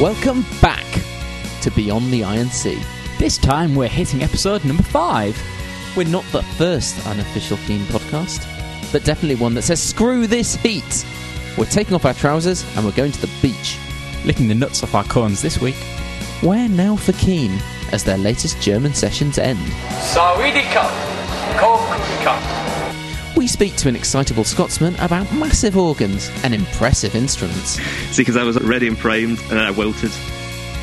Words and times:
Welcome 0.00 0.44
back 0.60 0.84
to 1.62 1.70
Beyond 1.70 2.12
the 2.12 2.22
Iron 2.22 2.48
Sea. 2.50 2.78
This 3.18 3.38
time 3.38 3.74
we're 3.74 3.88
hitting 3.88 4.22
episode 4.22 4.62
number 4.62 4.82
five. 4.82 5.34
We're 5.96 6.06
not 6.06 6.24
the 6.32 6.42
first 6.42 7.06
unofficial 7.06 7.56
Keane 7.66 7.80
podcast, 7.86 8.46
but 8.92 9.04
definitely 9.04 9.36
one 9.36 9.54
that 9.54 9.62
says 9.62 9.82
screw 9.82 10.26
this 10.26 10.56
heat. 10.56 11.06
We're 11.56 11.64
taking 11.64 11.94
off 11.94 12.04
our 12.04 12.12
trousers 12.12 12.62
and 12.76 12.84
we're 12.84 12.92
going 12.92 13.12
to 13.12 13.20
the 13.22 13.32
beach. 13.40 13.78
Licking 14.26 14.48
the 14.48 14.54
nuts 14.54 14.82
off 14.82 14.94
our 14.94 15.04
corns 15.04 15.40
this 15.40 15.62
week. 15.62 15.76
Where 16.42 16.68
now 16.68 16.96
for 16.96 17.12
Keane 17.12 17.58
as 17.90 18.04
their 18.04 18.18
latest 18.18 18.60
German 18.60 18.92
sessions 18.92 19.38
end? 19.38 19.58
Sawadika, 19.58 20.90
Kokuka. 21.56 22.75
We 23.36 23.46
speak 23.46 23.76
to 23.76 23.88
an 23.88 23.96
excitable 23.96 24.44
Scotsman 24.44 24.94
about 24.96 25.30
massive 25.34 25.76
organs 25.76 26.30
and 26.42 26.54
impressive 26.54 27.14
instruments. 27.14 27.78
See, 28.12 28.22
because 28.22 28.36
I 28.36 28.44
was 28.44 28.58
ready 28.62 28.88
and 28.88 28.96
primed, 28.96 29.38
and 29.40 29.50
then 29.50 29.58
I 29.58 29.70
wilted. 29.72 30.10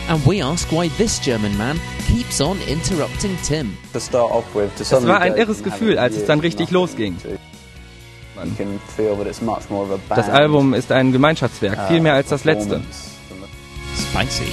And 0.07 0.23
we 0.25 0.41
ask 0.41 0.71
why 0.71 0.89
this 0.89 1.17
German 1.17 1.57
man 1.57 1.79
keeps 2.07 2.41
on 2.41 2.61
interrupting 2.67 3.35
Tim. 3.37 3.75
to 3.93 3.99
start 3.99 4.31
off 4.31 4.53
with. 4.53 4.75
To 4.77 4.83
Es 4.83 4.91
war 5.07 5.19
ein 5.19 5.35
irres 5.35 5.63
Gefühl, 5.63 5.97
als 5.97 6.15
es 6.15 6.25
dann 6.25 6.41
richtig 6.41 6.69
losging. 6.71 7.17
Can 8.57 8.77
feel 8.97 9.15
that 9.15 9.25
it's 9.25 9.41
much 9.41 9.69
more 9.69 9.83
of 9.85 9.91
a 9.91 9.97
band, 10.09 10.19
Das 10.19 10.29
Album 10.29 10.73
ist 10.73 10.91
ein 10.91 11.11
Gemeinschaftswerk, 11.13 11.87
viel 11.87 12.01
mehr 12.01 12.13
als 12.13 12.29
das 12.29 12.43
uh, 12.43 12.49
letzte. 12.49 12.79
performance 12.81 13.13
than 13.29 14.27
Spicy. 14.27 14.51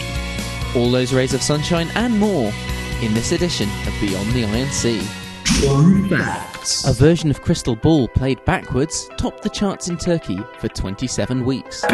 All 0.74 0.91
those 0.92 1.12
rays 1.14 1.34
of 1.34 1.42
sunshine 1.42 1.91
and 1.96 2.19
more 2.19 2.52
in 3.02 3.12
this 3.14 3.32
edition 3.32 3.69
of 3.88 3.92
Beyond 4.00 4.32
the 4.32 4.44
Iron 4.44 4.70
Sea. 4.70 5.00
A 5.62 6.92
version 6.95 7.28
of 7.28 7.42
Crystal 7.42 7.77
Ball 7.77 8.09
played 8.09 8.42
backwards 8.46 9.10
topped 9.19 9.42
the 9.42 9.50
charts 9.50 9.88
in 9.88 9.98
Turkey 9.98 10.38
for 10.59 10.69
27 10.69 11.45
weeks. 11.45 11.84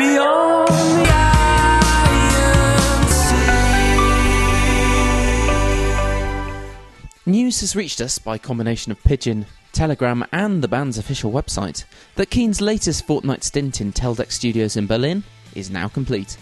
News 7.27 7.61
has 7.61 7.75
reached 7.75 8.01
us 8.01 8.21
by 8.21 8.39
combination 8.39 8.93
of 8.93 9.03
Pigeon, 9.03 9.47
Telegram, 9.73 10.25
and 10.31 10.63
the 10.63 10.69
band's 10.69 10.97
official 10.97 11.33
website 11.33 11.85
that 12.15 12.31
Keane's 12.31 12.61
latest 12.61 13.05
fortnight 13.05 13.43
stint 13.43 13.81
in 13.81 13.93
Teldex 13.93 14.33
Studios 14.33 14.77
in 14.77 14.87
Berlin 14.87 15.25
is 15.57 15.71
now 15.71 15.89
complete. 15.89 16.37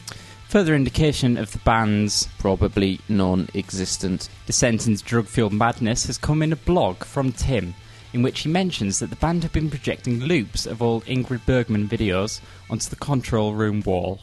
Further 0.55 0.77
indication 0.77 1.37
of 1.37 1.51
the 1.51 1.59
band's 1.59 2.29
Probably 2.39 3.01
non 3.09 3.49
existent. 3.57 4.29
descent 4.47 4.87
into 4.87 5.03
drug 5.03 5.27
fueled 5.27 5.53
madness 5.53 6.07
has 6.07 6.17
come 6.17 6.43
in 6.43 6.53
a 6.53 6.57
blog 6.57 7.03
from 7.03 7.33
Tim, 7.33 7.75
in 8.13 8.23
which 8.23 8.43
he 8.43 8.49
mentions 8.49 9.01
that 9.01 9.11
the 9.11 9.17
band 9.17 9.43
have 9.43 9.53
been 9.53 9.69
projecting 9.69 10.21
loops 10.21 10.65
of 10.65 10.81
old 10.81 11.05
Ingrid 11.07 11.45
Bergman 11.45 11.89
videos 11.89 12.41
onto 12.71 12.89
the 12.89 12.95
control 12.95 13.53
room 13.53 13.81
wall. 13.81 14.21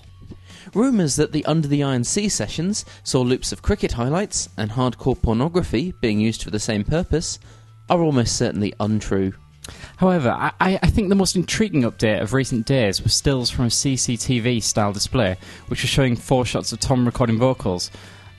Rumours 0.73 1.17
that 1.17 1.33
the 1.33 1.43
Under 1.43 1.67
the 1.67 1.83
Iron 1.83 2.05
Sea 2.05 2.29
sessions 2.29 2.85
saw 3.03 3.19
loops 3.19 3.51
of 3.51 3.61
cricket 3.61 3.91
highlights 3.91 4.47
and 4.55 4.71
hardcore 4.71 5.21
pornography 5.21 5.93
being 5.99 6.21
used 6.21 6.43
for 6.43 6.49
the 6.49 6.59
same 6.59 6.85
purpose 6.85 7.39
are 7.89 8.01
almost 8.01 8.38
certainly 8.38 8.73
untrue. 8.79 9.33
However, 9.97 10.36
I, 10.39 10.52
I 10.59 10.88
think 10.88 11.09
the 11.09 11.16
most 11.16 11.36
intriguing 11.36 11.83
update 11.83 12.22
of 12.22 12.33
recent 12.33 12.66
days 12.66 13.02
was 13.02 13.14
stills 13.14 13.50
from 13.50 13.66
a 13.66 13.69
CCTV 13.69 14.63
style 14.63 14.94
display, 14.94 15.38
which 15.67 15.83
was 15.83 15.89
showing 15.89 16.16
four 16.16 16.45
shots 16.45 16.72
of 16.72 16.80
Tom 16.80 17.05
recording 17.05 17.38
vocals. 17.38 17.91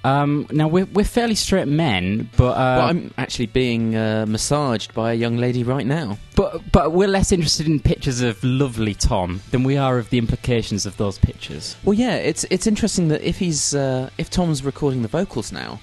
Um, 0.05 0.48
now, 0.50 0.66
we're, 0.66 0.86
we're 0.86 1.05
fairly 1.05 1.36
straight 1.36 1.69
men, 1.69 2.28
but, 2.36 2.52
uh, 2.52 2.77
but 2.77 2.84
I'm 2.84 3.14
actually 3.16 3.47
being 3.47 3.94
uh, 3.94 4.27
massaged 4.27 4.92
by 4.94 5.12
a 5.12 5.14
young 5.14 5.36
lady 5.36 5.62
right 5.62 5.86
now. 5.86 6.19
but, 6.34 6.61
but 6.72 6.92
we're 6.92 7.08
less 7.08 7.30
interested 7.30 7.69
in 7.69 7.78
pictures 7.78 8.20
of 8.20 8.42
lovely 8.42 8.94
Tom 8.94 9.41
than 9.52 9.62
we 9.62 9.77
are 9.77 9.98
of 9.98 10.11
the 10.11 10.19
implications 10.19 10.86
of 10.86 10.96
those 10.96 11.19
pictures. 11.19 11.77
Well, 11.84 11.94
yeah, 11.94 12.17
it's 12.17 12.44
it's 12.50 12.67
interesting 12.67 13.08
that 13.08 13.22
if 13.22 13.39
he's 13.39 13.74
uh, 13.74 14.11
if 14.19 14.28
Tom's 14.28 14.64
recording 14.64 15.02
the 15.02 15.08
vocals 15.08 15.52
now, 15.52 15.78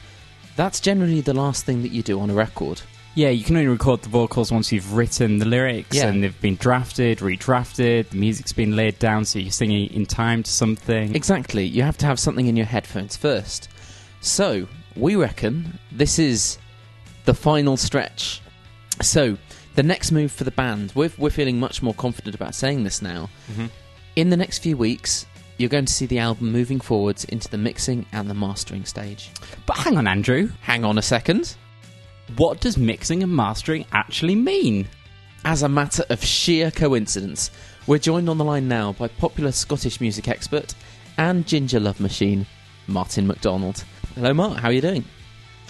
that's 0.58 0.82
generally 0.82 1.22
the 1.22 1.34
last 1.34 1.66
thing 1.66 1.82
that 1.84 1.92
you 1.94 2.04
do 2.04 2.20
on 2.20 2.30
a 2.30 2.34
record. 2.34 2.82
Yeah, 3.20 3.32
you 3.32 3.44
can 3.44 3.58
only 3.58 3.68
record 3.68 4.02
the 4.02 4.08
vocals 4.08 4.50
once 4.50 4.72
you've 4.72 4.94
written 4.94 5.40
the 5.40 5.46
lyrics 5.46 5.98
Yeah. 5.98 6.08
and 6.08 6.24
they've 6.24 6.40
been 6.40 6.56
drafted, 6.56 7.18
redrafted, 7.18 8.08
the 8.12 8.16
music's 8.16 8.54
been 8.54 8.78
laid 8.78 8.98
down 8.98 9.26
so 9.26 9.40
you're 9.40 9.52
singing 9.52 9.90
in 9.92 10.06
time 10.06 10.42
to 10.44 10.50
something. 10.50 11.14
Exactly, 11.14 11.66
you 11.66 11.84
have 11.84 11.98
to 11.98 12.06
have 12.06 12.18
something 12.18 12.48
in 12.48 12.56
your 12.56 12.66
headphones 12.66 13.18
first. 13.18 13.68
So 14.22 14.70
we 14.96 15.18
reckon 15.18 15.78
this 15.92 16.18
is 16.18 16.60
the 17.26 17.34
final 17.34 17.76
stretch. 17.76 18.42
So 19.02 19.38
the 19.76 19.84
next 19.84 20.14
move 20.14 20.32
for 20.32 20.46
the 20.46 20.52
band, 20.52 20.94
we're 20.96 21.12
we're 21.18 21.30
feeling 21.30 21.60
much 21.60 21.84
more 21.84 21.94
confident 21.96 22.36
about 22.36 22.56
saying 22.56 22.86
this 22.86 23.02
now. 23.02 23.30
Mm-hmm. 23.52 23.66
In 24.16 24.30
the 24.30 24.38
next 24.38 24.60
few 24.60 24.78
weeks, 24.78 25.26
you're 25.58 25.68
going 25.68 25.84
to 25.84 25.92
see 25.94 26.06
the 26.06 26.20
album 26.20 26.54
moving 26.54 26.80
forwards 26.80 27.26
into 27.26 27.50
the 27.50 27.58
mixing 27.58 28.06
and 28.14 28.30
the 28.30 28.34
mastering 28.34 28.86
stage. 28.86 29.30
But 29.66 29.76
hang 29.76 29.98
on, 29.98 30.08
Andrew. 30.08 30.52
Hang 30.62 30.86
on 30.86 30.98
a 30.98 31.02
second. 31.02 31.58
What 32.38 32.62
does 32.62 32.78
mixing 32.78 33.24
and 33.24 33.36
mastering 33.36 33.86
actually 33.92 34.36
mean? 34.36 34.88
As 35.46 35.64
a 35.64 35.70
matter 35.70 36.04
of 36.10 36.24
sheer 36.24 36.70
coincidence, 36.70 37.50
we're 37.88 37.98
joined 37.98 38.30
on 38.30 38.38
the 38.38 38.44
line 38.44 38.68
now 38.68 38.94
by 38.94 39.08
popular 39.08 39.52
Scottish 39.52 40.00
music 40.00 40.28
expert 40.28 40.76
and 41.18 41.48
ginger 41.48 41.80
love 41.80 42.00
machine, 42.00 42.46
Martin 42.88 43.26
MacDonald. 43.26 43.84
Hello, 44.16 44.34
Mark. 44.34 44.58
How 44.60 44.68
are 44.68 44.74
you 44.74 44.82
doing? 44.82 45.06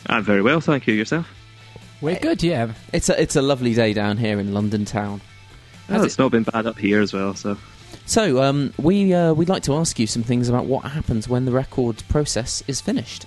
I'm 0.08 0.24
very 0.24 0.42
well, 0.42 0.60
thank 0.60 0.88
you. 0.88 0.94
Yourself? 0.94 1.28
We're 2.02 2.20
good, 2.20 2.42
yeah. 2.44 2.74
It's 2.94 3.10
a 3.10 3.22
it's 3.22 3.36
a 3.36 3.42
lovely 3.42 3.74
day 3.74 3.94
down 3.94 4.18
here 4.18 4.40
in 4.40 4.54
London 4.54 4.86
town. 4.86 5.22
Has 5.88 6.02
Oh, 6.02 6.06
it's 6.06 6.20
not 6.20 6.32
been 6.32 6.44
bad 6.44 6.66
up 6.66 6.78
here 6.78 7.02
as 7.02 7.14
well, 7.14 7.36
so. 7.36 7.58
So, 8.06 8.42
um, 8.42 8.74
we 8.78 9.14
uh, 9.14 9.34
we'd 9.34 9.50
like 9.50 9.64
to 9.64 9.76
ask 9.76 10.00
you 10.00 10.08
some 10.08 10.24
things 10.24 10.50
about 10.50 10.66
what 10.66 10.86
happens 10.86 11.28
when 11.28 11.46
the 11.46 11.52
record 11.52 12.02
process 12.10 12.64
is 12.68 12.80
finished. 12.82 13.26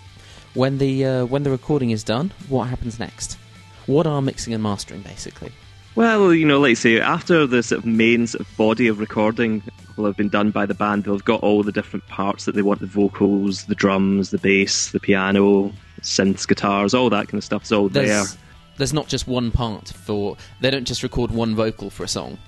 When 0.54 0.78
the 0.78 1.04
uh, 1.04 1.24
when 1.26 1.42
the 1.42 1.50
recording 1.50 1.90
is 1.90 2.04
done, 2.04 2.32
what 2.48 2.64
happens 2.64 2.98
next? 2.98 3.38
What 3.86 4.06
are 4.06 4.22
mixing 4.22 4.54
and 4.54 4.62
mastering, 4.62 5.02
basically? 5.02 5.52
Well, 5.94 6.32
you 6.32 6.46
know, 6.46 6.60
like 6.60 6.70
I 6.70 6.74
say, 6.74 7.00
after 7.00 7.46
the 7.46 7.62
sort 7.62 7.80
of 7.80 7.84
main 7.84 8.26
sort 8.26 8.40
of 8.46 8.56
body 8.56 8.88
of 8.88 8.98
recording 8.98 9.62
will 9.96 10.06
have 10.06 10.16
been 10.16 10.30
done 10.30 10.50
by 10.50 10.64
the 10.64 10.74
band, 10.74 11.04
they've 11.04 11.24
got 11.24 11.42
all 11.42 11.62
the 11.62 11.72
different 11.72 12.06
parts 12.06 12.46
that 12.46 12.54
they 12.54 12.62
want 12.62 12.80
the 12.80 12.86
vocals, 12.86 13.64
the 13.64 13.74
drums, 13.74 14.30
the 14.30 14.38
bass, 14.38 14.90
the 14.92 15.00
piano, 15.00 15.72
synths, 16.00 16.48
guitars, 16.48 16.94
all 16.94 17.10
that 17.10 17.28
kind 17.28 17.38
of 17.38 17.44
stuff's 17.44 17.72
all 17.72 17.88
there. 17.88 18.06
There's 18.06 18.38
there's 18.78 18.92
not 18.94 19.08
just 19.08 19.26
one 19.26 19.50
part 19.50 19.88
for. 19.88 20.36
They 20.60 20.70
don't 20.70 20.86
just 20.86 21.02
record 21.02 21.30
one 21.30 21.54
vocal 21.54 21.90
for 21.90 22.04
a 22.04 22.08
song. 22.08 22.38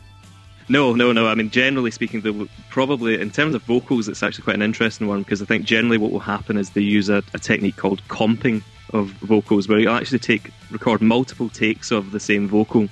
No, 0.68 0.94
no, 0.94 1.12
no. 1.12 1.26
I 1.26 1.34
mean, 1.34 1.50
generally 1.50 1.90
speaking, 1.90 2.22
will 2.22 2.48
probably, 2.70 3.20
in 3.20 3.30
terms 3.30 3.54
of 3.54 3.62
vocals, 3.62 4.08
it's 4.08 4.22
actually 4.22 4.44
quite 4.44 4.56
an 4.56 4.62
interesting 4.62 5.06
one 5.06 5.22
because 5.22 5.42
I 5.42 5.44
think 5.44 5.64
generally 5.64 5.98
what 5.98 6.10
will 6.10 6.20
happen 6.20 6.56
is 6.56 6.70
they 6.70 6.80
use 6.80 7.08
a, 7.08 7.22
a 7.34 7.38
technique 7.38 7.76
called 7.76 8.06
comping 8.08 8.62
of 8.92 9.08
vocals, 9.20 9.68
where 9.68 9.78
you 9.78 9.90
actually 9.90 10.20
take 10.20 10.50
record 10.70 11.02
multiple 11.02 11.48
takes 11.48 11.90
of 11.90 12.12
the 12.12 12.20
same 12.20 12.48
vocal, 12.48 12.88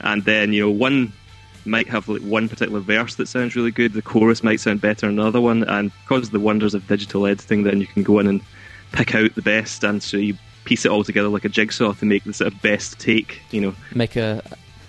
and 0.00 0.24
then 0.24 0.52
you 0.52 0.62
know 0.62 0.70
one 0.70 1.12
might 1.64 1.88
have 1.88 2.08
like 2.08 2.22
one 2.22 2.48
particular 2.48 2.80
verse 2.80 3.16
that 3.16 3.28
sounds 3.28 3.56
really 3.56 3.70
good, 3.70 3.92
the 3.92 4.02
chorus 4.02 4.42
might 4.42 4.60
sound 4.60 4.80
better 4.80 5.06
another 5.06 5.40
one, 5.40 5.64
and 5.64 5.90
because 6.02 6.26
of 6.26 6.32
the 6.32 6.40
wonders 6.40 6.74
of 6.74 6.86
digital 6.86 7.26
editing, 7.26 7.62
then 7.62 7.80
you 7.80 7.86
can 7.86 8.02
go 8.02 8.18
in 8.18 8.26
and 8.26 8.40
pick 8.92 9.14
out 9.14 9.34
the 9.34 9.42
best, 9.42 9.84
and 9.84 10.02
so 10.02 10.16
you 10.16 10.36
piece 10.64 10.84
it 10.84 10.90
all 10.90 11.02
together 11.02 11.28
like 11.28 11.44
a 11.44 11.48
jigsaw 11.48 11.92
to 11.94 12.04
make 12.04 12.24
the 12.24 12.32
sort 12.32 12.52
of 12.52 12.60
best 12.60 12.98
take, 12.98 13.40
you 13.50 13.60
know. 13.60 13.74
Make 13.94 14.16
a 14.16 14.42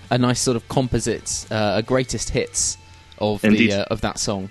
a 0.09 0.17
nice 0.17 0.39
sort 0.39 0.57
of 0.57 0.67
composite, 0.69 1.45
uh, 1.51 1.73
a 1.75 1.83
greatest 1.83 2.29
hits 2.29 2.77
of 3.19 3.43
Indeed. 3.43 3.71
the 3.71 3.81
uh, 3.81 3.85
of 3.91 4.01
that 4.01 4.17
song. 4.17 4.49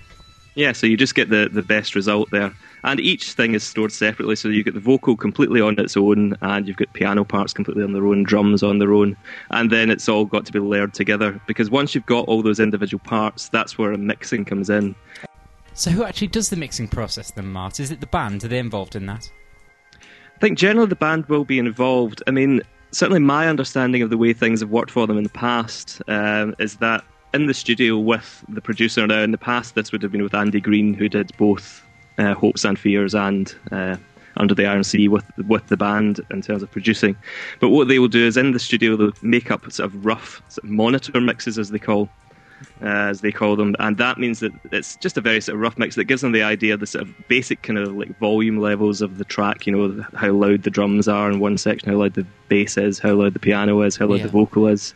Yeah, 0.55 0.73
so 0.73 0.87
you 0.87 0.97
just 0.97 1.15
get 1.15 1.29
the, 1.29 1.49
the 1.51 1.61
best 1.61 1.95
result 1.95 2.29
there. 2.31 2.53
And 2.83 2.99
each 2.99 3.33
thing 3.33 3.53
is 3.53 3.63
stored 3.63 3.91
separately, 3.91 4.35
so 4.35 4.49
you 4.49 4.63
get 4.63 4.73
the 4.73 4.79
vocal 4.79 5.15
completely 5.15 5.61
on 5.61 5.79
its 5.79 5.95
own, 5.95 6.35
and 6.41 6.67
you've 6.67 6.77
got 6.77 6.91
piano 6.93 7.23
parts 7.23 7.53
completely 7.53 7.83
on 7.83 7.93
their 7.93 8.05
own, 8.05 8.23
drums 8.23 8.63
on 8.63 8.79
their 8.79 8.93
own, 8.93 9.15
and 9.51 9.71
then 9.71 9.89
it's 9.89 10.09
all 10.09 10.25
got 10.25 10.45
to 10.45 10.51
be 10.51 10.59
layered 10.59 10.93
together. 10.93 11.39
Because 11.47 11.69
once 11.69 11.93
you've 11.93 12.05
got 12.05 12.27
all 12.27 12.41
those 12.41 12.59
individual 12.59 13.01
parts, 13.05 13.49
that's 13.49 13.77
where 13.77 13.91
a 13.91 13.97
mixing 13.97 14.45
comes 14.45 14.69
in. 14.69 14.95
So, 15.73 15.91
who 15.91 16.03
actually 16.03 16.27
does 16.27 16.49
the 16.49 16.57
mixing 16.57 16.87
process 16.87 17.31
then, 17.31 17.47
Mart? 17.47 17.79
Is 17.79 17.91
it 17.91 18.01
the 18.01 18.07
band? 18.07 18.43
Are 18.43 18.49
they 18.49 18.59
involved 18.59 18.95
in 18.95 19.05
that? 19.05 19.31
I 19.93 20.39
think 20.39 20.57
generally 20.57 20.87
the 20.87 20.95
band 20.95 21.25
will 21.27 21.45
be 21.45 21.59
involved. 21.59 22.23
I 22.27 22.31
mean, 22.31 22.61
certainly 22.91 23.19
my 23.19 23.47
understanding 23.47 24.01
of 24.01 24.09
the 24.09 24.17
way 24.17 24.33
things 24.33 24.61
have 24.61 24.69
worked 24.69 24.91
for 24.91 25.07
them 25.07 25.17
in 25.17 25.23
the 25.23 25.29
past 25.29 26.01
um, 26.07 26.55
is 26.59 26.77
that 26.77 27.03
in 27.33 27.45
the 27.45 27.53
studio 27.53 27.97
with 27.97 28.43
the 28.49 28.61
producer 28.61 29.05
now, 29.05 29.21
in 29.21 29.31
the 29.31 29.37
past 29.37 29.75
this 29.75 29.91
would 29.91 30.01
have 30.01 30.11
been 30.11 30.23
with 30.23 30.33
Andy 30.33 30.59
Green, 30.59 30.93
who 30.93 31.07
did 31.07 31.31
both 31.37 31.83
uh, 32.17 32.33
Hopes 32.33 32.65
and 32.65 32.77
Fears 32.77 33.13
and 33.13 33.55
uh, 33.71 33.95
Under 34.37 34.55
the 34.55 34.65
Iron 34.65 34.83
Sea 34.83 35.07
with 35.07 35.25
with 35.47 35.67
the 35.67 35.77
band 35.77 36.19
in 36.31 36.41
terms 36.41 36.63
of 36.63 36.71
producing. 36.71 37.15
But 37.59 37.69
what 37.69 37.87
they 37.87 37.99
will 37.99 38.07
do 38.07 38.25
is 38.25 38.37
in 38.37 38.51
the 38.51 38.59
studio 38.59 38.95
they'll 38.95 39.13
make 39.21 39.51
up 39.51 39.71
sort 39.71 39.87
of 39.87 40.05
rough 40.05 40.41
sort 40.49 40.63
of 40.63 40.69
monitor 40.71 41.21
mixes, 41.21 41.59
as 41.59 41.69
they 41.69 41.79
call 41.79 42.09
uh, 42.81 42.85
as 42.85 43.21
they 43.21 43.31
call 43.31 43.55
them, 43.55 43.75
and 43.79 43.97
that 43.97 44.17
means 44.17 44.39
that 44.39 44.51
it's 44.71 44.95
just 44.97 45.17
a 45.17 45.21
very 45.21 45.41
sort 45.41 45.55
of 45.55 45.61
rough 45.61 45.77
mix 45.77 45.95
that 45.95 46.05
gives 46.05 46.21
them 46.21 46.31
the 46.31 46.43
idea 46.43 46.73
of 46.73 46.79
the 46.79 46.87
sort 46.87 47.03
of 47.03 47.27
basic 47.27 47.61
kind 47.61 47.77
of 47.79 47.95
like 47.95 48.17
volume 48.19 48.57
levels 48.57 49.01
of 49.01 49.17
the 49.17 49.25
track. 49.25 49.65
You 49.67 49.75
know, 49.75 50.05
how 50.15 50.31
loud 50.31 50.63
the 50.63 50.69
drums 50.69 51.07
are 51.07 51.29
in 51.29 51.39
one 51.39 51.57
section, 51.57 51.89
how 51.89 51.97
loud 51.97 52.13
the 52.13 52.25
bass 52.47 52.77
is, 52.77 52.99
how 52.99 53.13
loud 53.13 53.33
the 53.33 53.39
piano 53.39 53.81
is, 53.81 53.95
how 53.97 54.07
loud 54.07 54.19
Yeah. 54.19 54.23
the 54.23 54.29
vocal 54.31 54.67
is, 54.67 54.93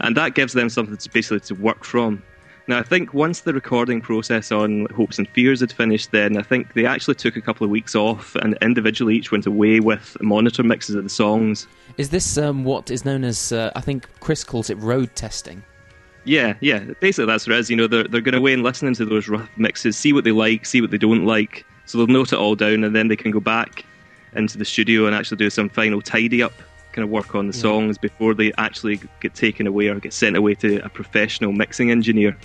and 0.00 0.16
that 0.16 0.34
gives 0.34 0.52
them 0.52 0.68
something 0.68 0.96
to 0.96 1.10
basically 1.10 1.40
to 1.40 1.54
work 1.54 1.84
from. 1.84 2.22
Now, 2.68 2.80
I 2.80 2.82
think 2.82 3.14
once 3.14 3.42
the 3.42 3.52
recording 3.54 4.00
process 4.00 4.50
on 4.50 4.86
Hopes 4.86 5.18
and 5.20 5.28
Fears 5.28 5.60
had 5.60 5.70
finished, 5.70 6.10
then 6.10 6.36
I 6.36 6.42
think 6.42 6.72
they 6.74 6.84
actually 6.84 7.14
took 7.14 7.36
a 7.36 7.40
couple 7.40 7.64
of 7.64 7.70
weeks 7.70 7.94
off 7.94 8.34
and 8.34 8.58
individually 8.60 9.14
each 9.14 9.30
went 9.30 9.46
away 9.46 9.78
with 9.78 10.16
monitor 10.20 10.64
mixes 10.64 10.96
of 10.96 11.04
the 11.04 11.08
songs. 11.08 11.68
Is 11.96 12.10
this 12.10 12.36
um, 12.36 12.64
what 12.64 12.90
is 12.90 13.04
known 13.04 13.22
as, 13.22 13.52
uh, 13.52 13.70
I 13.76 13.80
think 13.82 14.08
Chris 14.18 14.42
calls 14.42 14.68
it 14.68 14.76
road 14.78 15.14
testing? 15.14 15.62
Yeah, 16.26 16.54
yeah. 16.60 16.80
Basically, 17.00 17.26
that's 17.26 17.46
what 17.46 17.56
it 17.56 17.60
is. 17.60 17.70
You 17.70 17.76
know, 17.76 17.86
they're, 17.86 18.04
they're 18.04 18.20
going 18.20 18.34
away 18.34 18.52
and 18.52 18.62
listening 18.62 18.94
to 18.94 19.04
those 19.04 19.28
rough 19.28 19.48
mixes, 19.56 19.96
see 19.96 20.12
what 20.12 20.24
they 20.24 20.32
like, 20.32 20.66
see 20.66 20.80
what 20.80 20.90
they 20.90 20.98
don't 20.98 21.24
like. 21.24 21.64
So 21.86 21.98
they'll 21.98 22.06
note 22.08 22.32
it 22.32 22.38
all 22.38 22.56
down 22.56 22.84
and 22.84 22.94
then 22.94 23.08
they 23.08 23.16
can 23.16 23.30
go 23.30 23.40
back 23.40 23.84
into 24.34 24.58
the 24.58 24.64
studio 24.64 25.06
and 25.06 25.14
actually 25.14 25.38
do 25.38 25.48
some 25.48 25.68
final 25.68 26.02
tidy 26.02 26.42
up 26.42 26.52
kind 26.96 27.04
of 27.04 27.10
work 27.10 27.34
on 27.34 27.46
the 27.46 27.52
songs 27.52 27.98
before 27.98 28.32
they 28.32 28.52
actually 28.56 28.98
get 29.20 29.34
taken 29.34 29.66
away 29.66 29.88
or 29.88 30.00
get 30.00 30.14
sent 30.14 30.34
away 30.34 30.54
to 30.54 30.78
a 30.78 30.88
professional 30.88 31.52
mixing 31.52 31.90
engineer. 31.90 32.36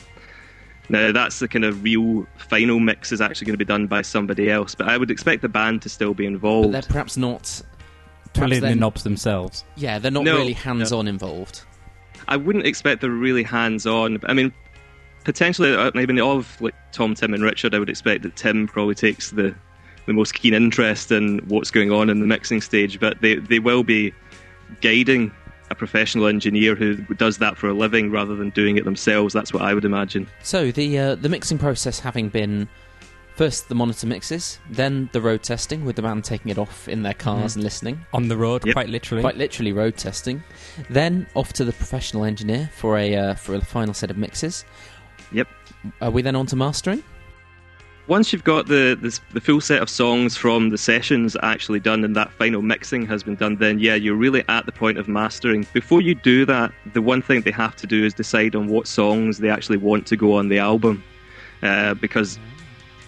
Now, 0.89 1.13
that's 1.13 1.39
the 1.39 1.47
kind 1.47 1.63
of 1.63 1.83
real 1.83 2.27
final 2.37 2.81
mix 2.81 3.13
is 3.13 3.21
actually 3.21 3.45
going 3.45 3.53
to 3.53 3.65
be 3.65 3.65
done 3.65 3.87
by 3.87 4.01
somebody 4.01 4.51
else, 4.51 4.75
but 4.75 4.89
I 4.89 4.97
would 4.97 5.09
expect 5.09 5.41
the 5.41 5.47
band 5.47 5.81
to 5.83 5.89
still 5.89 6.13
be 6.13 6.25
involved. 6.25 6.63
But 6.63 6.67
involved. 6.67 6.73
they're 6.73 6.93
perhaps 6.93 7.17
not. 7.17 7.61
Twiddling 8.33 8.61
the 8.61 8.75
knobs 8.75 9.03
themselves. 9.03 9.63
Yeah, 9.75 9.99
they're 9.99 10.11
not 10.11 10.23
No, 10.23 10.37
really 10.37 10.53
hands 10.53 10.91
on 10.91 11.07
involved. 11.07 11.63
I 12.27 12.37
wouldn't 12.37 12.65
expect 12.65 13.01
they're 13.01 13.09
really 13.09 13.43
hands 13.43 13.85
on. 13.85 14.19
I 14.25 14.33
mean, 14.33 14.53
potentially, 15.23 15.75
uh, 15.75 15.91
maybe 15.93 16.19
of 16.19 16.59
like 16.61 16.75
Tom, 16.91 17.15
Tim, 17.15 17.33
and 17.33 17.43
Richard, 17.43 17.75
I 17.75 17.79
would 17.79 17.89
expect 17.89 18.23
that 18.23 18.35
Tim 18.35 18.67
probably 18.67 18.95
takes 18.95 19.31
the 19.31 19.55
the 20.07 20.13
most 20.13 20.33
keen 20.33 20.53
interest 20.53 21.11
in 21.11 21.39
what's 21.47 21.69
going 21.69 21.91
on 21.91 22.09
in 22.09 22.19
the 22.19 22.27
mixing 22.27 22.61
stage, 22.61 22.99
but 22.99 23.21
they 23.21 23.35
they 23.35 23.59
will 23.59 23.83
be 23.83 24.13
guiding 24.81 25.31
a 25.69 25.75
professional 25.75 26.27
engineer 26.27 26.75
who 26.75 26.95
does 27.15 27.37
that 27.37 27.57
for 27.57 27.69
a 27.69 27.73
living 27.73 28.11
rather 28.11 28.35
than 28.35 28.49
doing 28.49 28.77
it 28.77 28.83
themselves. 28.83 29.33
That's 29.33 29.53
what 29.53 29.63
I 29.63 29.73
would 29.73 29.85
imagine. 29.85 30.27
So 30.43 30.71
the 30.71 30.97
uh, 30.97 31.15
the 31.15 31.29
mixing 31.29 31.57
process 31.57 31.99
having 31.99 32.29
been 32.29 32.67
first 33.35 33.69
the 33.69 33.75
monitor 33.75 34.07
mixes, 34.07 34.59
then 34.69 35.09
the 35.13 35.21
road 35.21 35.41
testing 35.43 35.83
with 35.85 35.95
the 35.95 36.01
band 36.01 36.23
taking 36.23 36.49
it 36.51 36.57
off 36.57 36.87
in 36.87 37.01
their 37.03 37.13
cars 37.13 37.55
and 37.55 37.63
listening, 37.63 37.99
On 38.13 38.27
the 38.27 38.37
road, 38.37 38.65
Yep. 38.65 38.73
quite 38.73 38.89
literally. 38.89 39.21
quite 39.21 39.37
literally 39.37 39.73
road 39.73 39.97
testing, 39.97 40.43
then 40.89 41.27
off 41.35 41.53
to 41.53 41.65
the 41.65 41.73
professional 41.73 42.23
engineer 42.25 42.69
for 42.75 42.97
a 42.97 43.15
uh, 43.15 43.33
for 43.35 43.55
a 43.55 43.61
final 43.61 43.93
set 43.93 44.11
of 44.11 44.17
mixes. 44.17 44.65
Yep. 45.31 45.47
Are 46.01 46.11
we 46.11 46.21
then 46.21 46.35
on 46.35 46.45
to 46.47 46.55
mastering? 46.55 47.03
Once 48.07 48.33
you've 48.33 48.43
got 48.43 48.67
the, 48.67 48.97
the 49.01 49.17
the 49.33 49.39
full 49.39 49.61
set 49.61 49.81
of 49.81 49.89
songs 49.89 50.35
from 50.35 50.69
the 50.69 50.77
sessions 50.77 51.37
actually 51.43 51.79
done 51.79 52.03
and 52.03 52.15
that 52.15 52.31
final 52.33 52.61
mixing 52.61 53.05
has 53.05 53.23
been 53.23 53.35
done, 53.35 53.55
then 53.55 53.79
yeah, 53.79 53.95
you're 53.95 54.15
really 54.15 54.43
at 54.49 54.65
the 54.65 54.71
point 54.71 54.97
of 54.97 55.07
mastering. 55.07 55.65
Before 55.71 56.01
you 56.01 56.13
do 56.15 56.43
that, 56.45 56.73
the 56.93 57.01
one 57.01 57.21
thing 57.21 57.41
they 57.41 57.51
have 57.51 57.75
to 57.77 57.87
do 57.87 58.03
is 58.03 58.13
decide 58.13 58.55
on 58.55 58.67
what 58.67 58.87
songs 58.87 59.37
they 59.37 59.49
actually 59.49 59.77
want 59.77 60.07
to 60.07 60.17
go 60.17 60.33
on 60.33 60.49
the 60.49 60.57
album, 60.59 61.01
uh, 61.63 61.93
because 61.93 62.37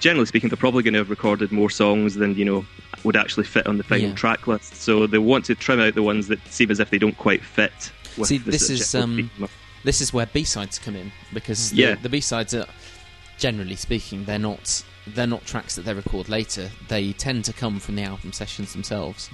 generally 0.03 0.25
speaking, 0.25 0.49
they're 0.49 0.57
probably 0.57 0.83
going 0.83 0.93
to 0.93 0.99
have 0.99 1.09
recorded 1.09 1.51
more 1.51 1.69
songs 1.69 2.15
than 2.15 2.35
you 2.35 2.43
know 2.45 2.65
would 3.05 3.15
actually 3.15 3.45
fit 3.45 3.65
on 3.67 3.77
the 3.77 3.83
final 3.83 4.09
Yeah. 4.09 4.15
track 4.15 4.47
list. 4.47 4.75
So 4.75 5.07
they 5.07 5.17
want 5.17 5.45
to 5.45 5.55
trim 5.55 5.79
out 5.79 5.95
the 5.95 6.03
ones 6.03 6.27
that 6.27 6.39
seem 6.49 6.69
as 6.71 6.79
if 6.79 6.89
they 6.89 6.97
don't 6.99 7.17
quite 7.17 7.43
fit. 7.43 7.91
See, 8.23 8.37
this 8.37 8.69
is, 8.69 8.93
um. 8.93 9.29
This 9.83 9.99
is 10.01 10.13
where 10.13 10.25
B 10.27 10.43
sides 10.43 10.77
come 10.79 10.95
in 10.95 11.11
because 11.33 11.71
the, 11.71 11.75
Yeah. 11.77 11.95
the 11.95 12.09
B 12.09 12.19
sides 12.21 12.53
are 12.53 12.65
generally 13.37 13.75
speaking 13.75 14.23
they're 14.25 14.37
not 14.39 14.83
they're 15.07 15.27
not 15.27 15.45
tracks 15.45 15.75
that 15.75 15.83
they 15.85 15.93
record 15.93 16.29
later. 16.29 16.69
They 16.87 17.11
tend 17.13 17.43
to 17.45 17.53
come 17.53 17.79
from 17.79 17.95
the 17.95 18.03
album 18.03 18.31
sessions 18.31 18.71
themselves. 18.73 19.29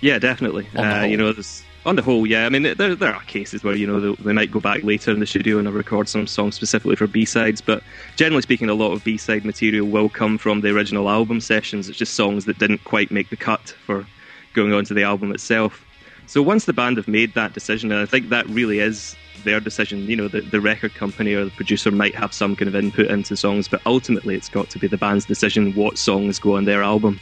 Yeah, 0.00 0.18
definitely. 0.18 0.66
The 0.74 0.82
Uh, 0.82 1.04
you 1.04 1.16
know, 1.16 1.32
there's, 1.32 1.62
on 1.84 1.96
the 1.96 2.02
whole, 2.02 2.26
yeah. 2.26 2.46
I 2.46 2.48
mean, 2.48 2.62
there 2.62 2.94
there 2.94 3.14
are 3.14 3.22
cases 3.24 3.64
where 3.64 3.74
you 3.74 3.86
know 3.86 4.00
they, 4.00 4.22
they 4.22 4.32
might 4.32 4.50
go 4.50 4.60
back 4.60 4.84
later 4.84 5.10
in 5.10 5.20
the 5.20 5.26
studio 5.26 5.58
and 5.58 5.72
record 5.72 6.08
some 6.08 6.26
songs 6.26 6.54
specifically 6.54 6.96
for 6.96 7.06
B 7.06 7.24
sides, 7.24 7.60
but 7.60 7.82
generally 8.16 8.42
speaking, 8.42 8.68
a 8.68 8.74
lot 8.74 8.92
of 8.92 9.02
B 9.04 9.16
side 9.16 9.44
material 9.44 9.86
will 9.86 10.08
come 10.08 10.38
from 10.38 10.60
the 10.60 10.70
original 10.70 11.08
album 11.08 11.40
sessions. 11.40 11.88
It's 11.88 11.98
just 11.98 12.14
songs 12.14 12.44
that 12.44 12.58
didn't 12.58 12.84
quite 12.84 13.10
make 13.10 13.30
the 13.30 13.36
cut 13.36 13.74
for 13.84 14.06
going 14.54 14.72
on 14.72 14.84
to 14.84 14.94
the 14.94 15.02
album 15.02 15.32
itself. 15.32 15.84
So 16.26 16.40
once 16.40 16.66
the 16.66 16.72
band 16.72 16.96
have 16.98 17.08
made 17.08 17.34
that 17.34 17.52
decision, 17.52 17.90
and 17.90 18.00
I 18.00 18.06
think 18.06 18.28
that 18.28 18.48
really 18.48 18.78
is 18.78 19.16
their 19.44 19.60
decision, 19.60 20.06
you 20.06 20.16
know, 20.16 20.28
the, 20.28 20.40
the 20.40 20.60
record 20.60 20.94
company 20.94 21.34
or 21.34 21.44
the 21.44 21.50
producer 21.50 21.90
might 21.90 22.14
have 22.14 22.32
some 22.32 22.54
kind 22.54 22.68
of 22.68 22.76
input 22.76 23.08
into 23.08 23.36
songs, 23.36 23.66
but 23.66 23.82
ultimately 23.86 24.36
it's 24.36 24.48
got 24.48 24.70
to 24.70 24.78
be 24.78 24.86
the 24.86 24.96
band's 24.96 25.24
decision 25.24 25.72
what 25.74 25.98
songs 25.98 26.38
go 26.38 26.56
on 26.56 26.64
their 26.64 26.82
album. 26.82 27.20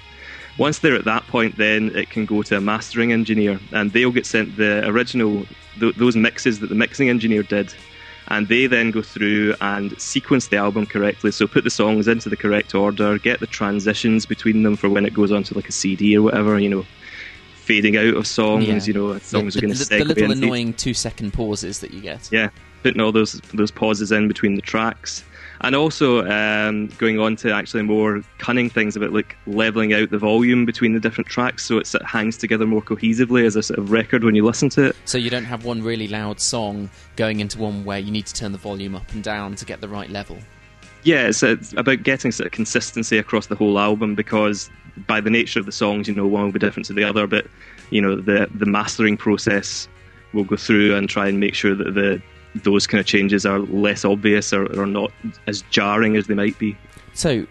Once 0.58 0.80
they're 0.80 0.94
at 0.96 1.04
that 1.04 1.26
point, 1.28 1.56
then 1.56 1.94
it 1.96 2.10
can 2.10 2.26
go 2.26 2.42
to 2.42 2.56
a 2.56 2.60
mastering 2.60 3.12
engineer, 3.12 3.58
and 3.72 3.92
they'll 3.92 4.10
get 4.12 4.26
sent 4.26 4.56
the 4.56 4.86
original 4.88 5.46
th- 5.78 5.94
those 5.96 6.16
mixes 6.16 6.60
that 6.60 6.68
the 6.68 6.74
mixing 6.74 7.08
engineer 7.08 7.42
did, 7.42 7.72
and 8.28 8.48
they 8.48 8.66
then 8.66 8.90
go 8.90 9.00
through 9.00 9.54
and 9.60 9.98
sequence 10.00 10.48
the 10.48 10.56
album 10.56 10.84
correctly. 10.86 11.30
So 11.30 11.46
put 11.46 11.64
the 11.64 11.70
songs 11.70 12.08
into 12.08 12.28
the 12.28 12.36
correct 12.36 12.74
order, 12.74 13.18
get 13.18 13.40
the 13.40 13.46
transitions 13.46 14.26
between 14.26 14.62
them 14.62 14.76
for 14.76 14.88
when 14.90 15.06
it 15.06 15.14
goes 15.14 15.32
onto 15.32 15.54
like 15.54 15.68
a 15.68 15.72
CD 15.72 16.16
or 16.16 16.22
whatever, 16.22 16.58
you 16.58 16.68
know, 16.68 16.84
fading 17.54 17.96
out 17.96 18.14
of 18.16 18.26
songs, 18.26 18.66
Yeah. 18.66 18.80
you 18.84 18.92
know, 18.92 19.18
songs 19.18 19.54
the, 19.54 19.58
are 19.60 19.62
going 19.62 19.72
the- 19.74 19.78
to 19.84 19.88
the 19.88 19.94
segue 19.96 20.06
little 20.08 20.30
annoying 20.32 20.74
two 20.74 20.92
second 20.94 21.32
pauses 21.32 21.78
that 21.80 21.92
you 21.94 22.00
get. 22.00 22.28
yeah, 22.32 22.50
putting 22.82 23.00
all 23.00 23.12
those 23.12 23.40
those 23.54 23.70
pauses 23.70 24.12
in 24.12 24.28
between 24.28 24.56
the 24.56 24.62
tracks, 24.62 25.24
and 25.62 25.74
also 25.74 26.26
um, 26.26 26.86
going 26.98 27.18
on 27.18 27.36
to 27.36 27.52
actually 27.52 27.82
more 27.82 28.22
cunning 28.38 28.70
things 28.70 28.96
about 28.96 29.12
like 29.12 29.36
leveling 29.46 29.92
out 29.92 30.10
the 30.10 30.18
volume 30.18 30.64
between 30.64 30.92
the 30.92 31.00
different 31.00 31.28
tracks 31.28 31.64
so 31.64 31.78
it 31.78 31.86
sort 31.86 32.02
of 32.02 32.08
hangs 32.08 32.36
together 32.36 32.66
more 32.66 32.82
cohesively 32.82 33.44
as 33.44 33.56
a 33.56 33.62
sort 33.62 33.78
of 33.78 33.90
record 33.90 34.24
when 34.24 34.34
you 34.34 34.44
listen 34.44 34.68
to 34.70 34.86
it. 34.86 34.96
So 35.04 35.18
you 35.18 35.30
don't 35.30 35.44
have 35.44 35.64
one 35.64 35.82
really 35.82 36.08
loud 36.08 36.40
song 36.40 36.90
going 37.16 37.40
into 37.40 37.58
one 37.58 37.84
where 37.84 37.98
you 37.98 38.10
need 38.10 38.26
to 38.26 38.34
turn 38.34 38.52
the 38.52 38.58
volume 38.58 38.94
up 38.94 39.10
and 39.12 39.22
down 39.22 39.54
to 39.56 39.64
get 39.64 39.80
the 39.80 39.88
right 39.88 40.10
level. 40.10 40.38
Yeah, 41.02 41.28
it's, 41.28 41.42
it's 41.42 41.72
about 41.74 42.02
getting 42.02 42.30
sort 42.30 42.46
of 42.46 42.52
consistency 42.52 43.18
across 43.18 43.46
the 43.46 43.54
whole 43.54 43.78
album 43.78 44.14
because 44.14 44.70
by 45.06 45.20
the 45.20 45.30
nature 45.30 45.58
of 45.58 45.66
the 45.66 45.72
songs, 45.72 46.08
you 46.08 46.14
know, 46.14 46.26
one 46.26 46.44
will 46.44 46.52
be 46.52 46.58
different 46.58 46.86
to 46.86 46.92
the 46.92 47.04
other, 47.04 47.26
but 47.26 47.46
you 47.90 48.00
know, 48.00 48.16
the 48.16 48.48
the 48.54 48.66
mastering 48.66 49.16
process 49.16 49.88
will 50.32 50.44
go 50.44 50.56
through 50.56 50.94
and 50.94 51.08
try 51.08 51.26
and 51.26 51.40
make 51.40 51.54
sure 51.54 51.74
that 51.74 51.94
the 51.94 52.22
those 52.56 52.86
kind 52.86 53.00
of 53.00 53.06
changes 53.06 53.46
are 53.46 53.58
less 53.60 54.04
obvious 54.04 54.52
or, 54.52 54.66
or 54.78 54.86
not 54.86 55.12
as 55.46 55.62
jarring 55.70 56.16
as 56.16 56.26
they 56.26 56.34
might 56.34 56.58
be. 56.58 56.76
So, 57.14 57.46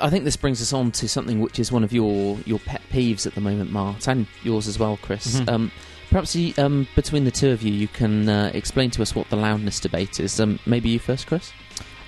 I 0.00 0.08
think 0.08 0.24
this 0.24 0.36
brings 0.36 0.62
us 0.62 0.72
on 0.72 0.90
to 0.92 1.08
something 1.08 1.40
which 1.40 1.58
is 1.58 1.70
one 1.70 1.84
of 1.84 1.92
your, 1.92 2.38
your 2.46 2.58
pet 2.60 2.80
peeves 2.90 3.26
at 3.26 3.34
the 3.34 3.40
moment, 3.40 3.70
Mart, 3.72 4.08
and 4.08 4.26
yours 4.42 4.66
as 4.66 4.78
well, 4.78 4.98
Chris. 5.02 5.40
Mhm. 5.40 5.48
Um, 5.48 5.72
perhaps 6.08 6.34
you, 6.34 6.54
um, 6.58 6.86
between 6.96 7.24
the 7.24 7.30
two 7.30 7.50
of 7.50 7.62
you, 7.62 7.72
you 7.72 7.88
can 7.88 8.28
uh, 8.28 8.50
explain 8.54 8.90
to 8.92 9.02
us 9.02 9.14
what 9.14 9.28
the 9.28 9.36
loudness 9.36 9.80
debate 9.80 10.18
is. 10.18 10.40
Um, 10.40 10.58
maybe 10.64 10.88
you 10.88 10.98
first, 10.98 11.26
Chris. 11.26 11.52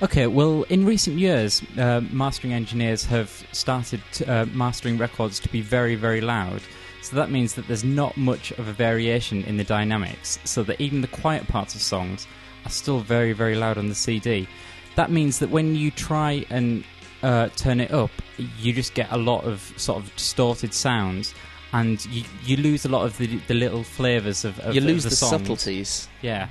Okay, 0.03 0.27
well, 0.27 0.65
in 0.65 0.85
recent 0.85 1.19
years, 1.19 1.63
uh, 1.79 2.01
mastering 2.11 2.53
engineers 2.53 3.05
have 3.05 3.47
started 3.53 4.01
uh, 4.27 4.47
mastering 4.53 4.99
records 4.99 5.39
to 5.41 5.49
be 5.49 5.61
very, 5.61 5.95
very 5.95 6.21
loud. 6.21 6.63
So 7.05 7.17
that 7.17 7.31
means 7.31 7.53
that 7.55 7.69
there's 7.69 7.85
not 7.85 8.17
much 8.17 8.51
of 8.53 8.67
a 8.67 8.73
variation 8.73 9.45
in 9.45 9.59
the 9.59 9.65
dynamics, 9.65 10.39
so 10.45 10.63
that 10.63 10.81
even 10.81 11.03
the 11.03 11.09
quiet 11.09 11.47
parts 11.47 11.75
of 11.75 11.83
songs 11.83 12.27
are 12.65 12.71
still 12.71 13.01
very, 13.01 13.35
very 13.35 13.57
loud 13.57 13.77
on 13.77 13.91
the 13.91 13.95
CD. 13.95 14.49
That 14.97 15.11
means 15.11 15.39
that 15.41 15.51
when 15.51 15.75
you 15.75 15.91
try 15.91 16.47
and 16.49 16.83
uh, 17.23 17.51
turn 17.57 17.81
it 17.81 17.91
up, 17.91 18.11
you 18.59 18.73
just 18.73 18.95
get 18.95 19.13
a 19.13 19.19
lot 19.19 19.45
of 19.45 19.75
sort 19.77 20.03
of 20.03 20.17
distorted 20.17 20.73
sounds. 20.73 21.35
And 21.75 22.03
you, 22.07 22.25
you 22.43 22.57
lose 22.57 22.87
a 22.87 22.89
lot 22.89 23.05
of 23.05 23.19
the, 23.19 23.37
the 23.49 23.55
little 23.55 23.85
flavours 23.85 24.47
of, 24.47 24.59
of 24.61 24.75
you 24.75 24.81
of 24.81 24.87
lose 24.87 25.03
the, 25.03 25.11
the, 25.11 25.17
songs. 25.17 25.31
subtleties. 25.31 26.09
Yeah, 26.23 26.49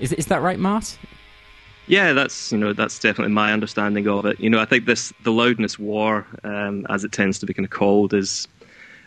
is 0.00 0.12
is 0.12 0.26
that 0.26 0.42
right, 0.42 0.58
Mart? 0.58 0.98
Yeah, 1.86 2.12
that's 2.12 2.52
you 2.52 2.58
know 2.58 2.74
that's 2.74 2.98
definitely 2.98 3.32
my 3.32 3.52
understanding 3.54 4.06
of 4.08 4.26
it. 4.26 4.38
You 4.40 4.50
know, 4.50 4.58
I 4.58 4.66
think 4.66 4.84
this 4.84 5.14
the 5.22 5.32
loudness 5.32 5.78
war, 5.78 6.26
um, 6.42 6.86
as 6.90 7.04
it 7.04 7.12
tends 7.12 7.38
to 7.38 7.46
be 7.46 7.54
kind 7.54 7.64
of 7.64 7.70
called, 7.70 8.12
is 8.12 8.48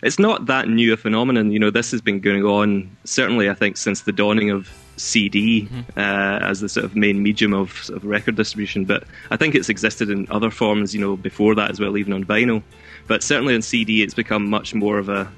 it's 0.03 0.19
not 0.19 0.45
that 0.45 0.67
new 0.67 0.93
a 0.93 0.97
phenomenon. 0.97 1.51
You 1.51 1.59
know, 1.59 1.69
this 1.69 1.91
has 1.91 2.01
been 2.01 2.19
going 2.19 2.43
on 2.43 2.95
certainly 3.03 3.49
I 3.49 3.53
think 3.53 3.77
since 3.77 4.01
the 4.01 4.11
dawning 4.11 4.49
of 4.49 4.69
CD 4.97 5.67
uh, 5.95 6.39
as 6.41 6.59
the 6.59 6.69
sort 6.69 6.83
of 6.83 6.95
main 6.95 7.21
medium 7.21 7.53
of, 7.53 7.89
of 7.91 8.03
record 8.03 8.35
distribution. 8.35 8.85
But 8.85 9.03
I 9.31 9.37
think 9.37 9.55
it's 9.55 9.69
existed 9.69 10.09
in 10.09 10.27
other 10.29 10.51
forms, 10.51 10.93
you 10.93 11.01
know, 11.01 11.15
before 11.15 11.55
that 11.55 11.69
as 11.69 11.79
well, 11.79 11.97
even 11.97 12.13
on 12.13 12.25
vinyl. 12.25 12.63
But 13.07 13.23
certainly 13.23 13.55
on 13.55 13.61
CD, 13.61 14.03
it's 14.03 14.13
become 14.13 14.49
much 14.49 14.73
more 14.73 14.97
of 14.97 15.09
a 15.09 15.31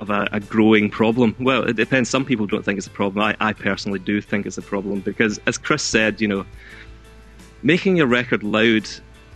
of 0.00 0.10
a, 0.10 0.28
a 0.32 0.40
growing 0.40 0.90
problem. 0.90 1.34
Well, 1.38 1.64
it 1.64 1.76
depends. 1.76 2.10
Some 2.10 2.24
people 2.24 2.46
don't 2.46 2.64
think 2.64 2.78
it's 2.78 2.86
a 2.86 2.90
problem. 2.90 3.24
I, 3.24 3.36
I 3.40 3.52
personally 3.52 4.00
do 4.00 4.20
think 4.20 4.44
it's 4.44 4.58
a 4.58 4.62
problem 4.62 5.00
because, 5.00 5.40
as 5.46 5.56
Chris 5.56 5.82
said, 5.82 6.20
you 6.20 6.28
know, 6.28 6.44
making 7.62 7.96
your 7.96 8.06
record 8.06 8.42
loud 8.42 8.88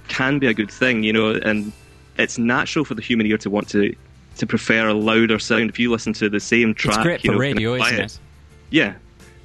can 0.08 0.38
be 0.38 0.46
a 0.46 0.54
good 0.54 0.70
thing, 0.70 1.04
you 1.04 1.12
know, 1.12 1.30
and 1.30 1.72
it's 2.18 2.38
natural 2.38 2.84
for 2.84 2.94
the 2.94 3.02
human 3.02 3.26
ear 3.26 3.38
to 3.38 3.50
want 3.50 3.68
to 3.68 3.94
to 4.38 4.46
prefer 4.46 4.88
a 4.88 4.94
louder 4.94 5.38
sound. 5.38 5.70
If 5.70 5.78
you 5.78 5.90
listen 5.90 6.12
to 6.14 6.28
the 6.28 6.40
same 6.40 6.74
track, 6.74 6.96
it's 6.96 7.02
great 7.04 7.24
you 7.24 7.32
for 7.32 7.36
know, 7.38 7.40
kind 7.42 7.52
of 7.52 7.56
radio, 7.58 7.74
isn't 7.74 8.00
it? 8.00 8.18
yeah. 8.70 8.94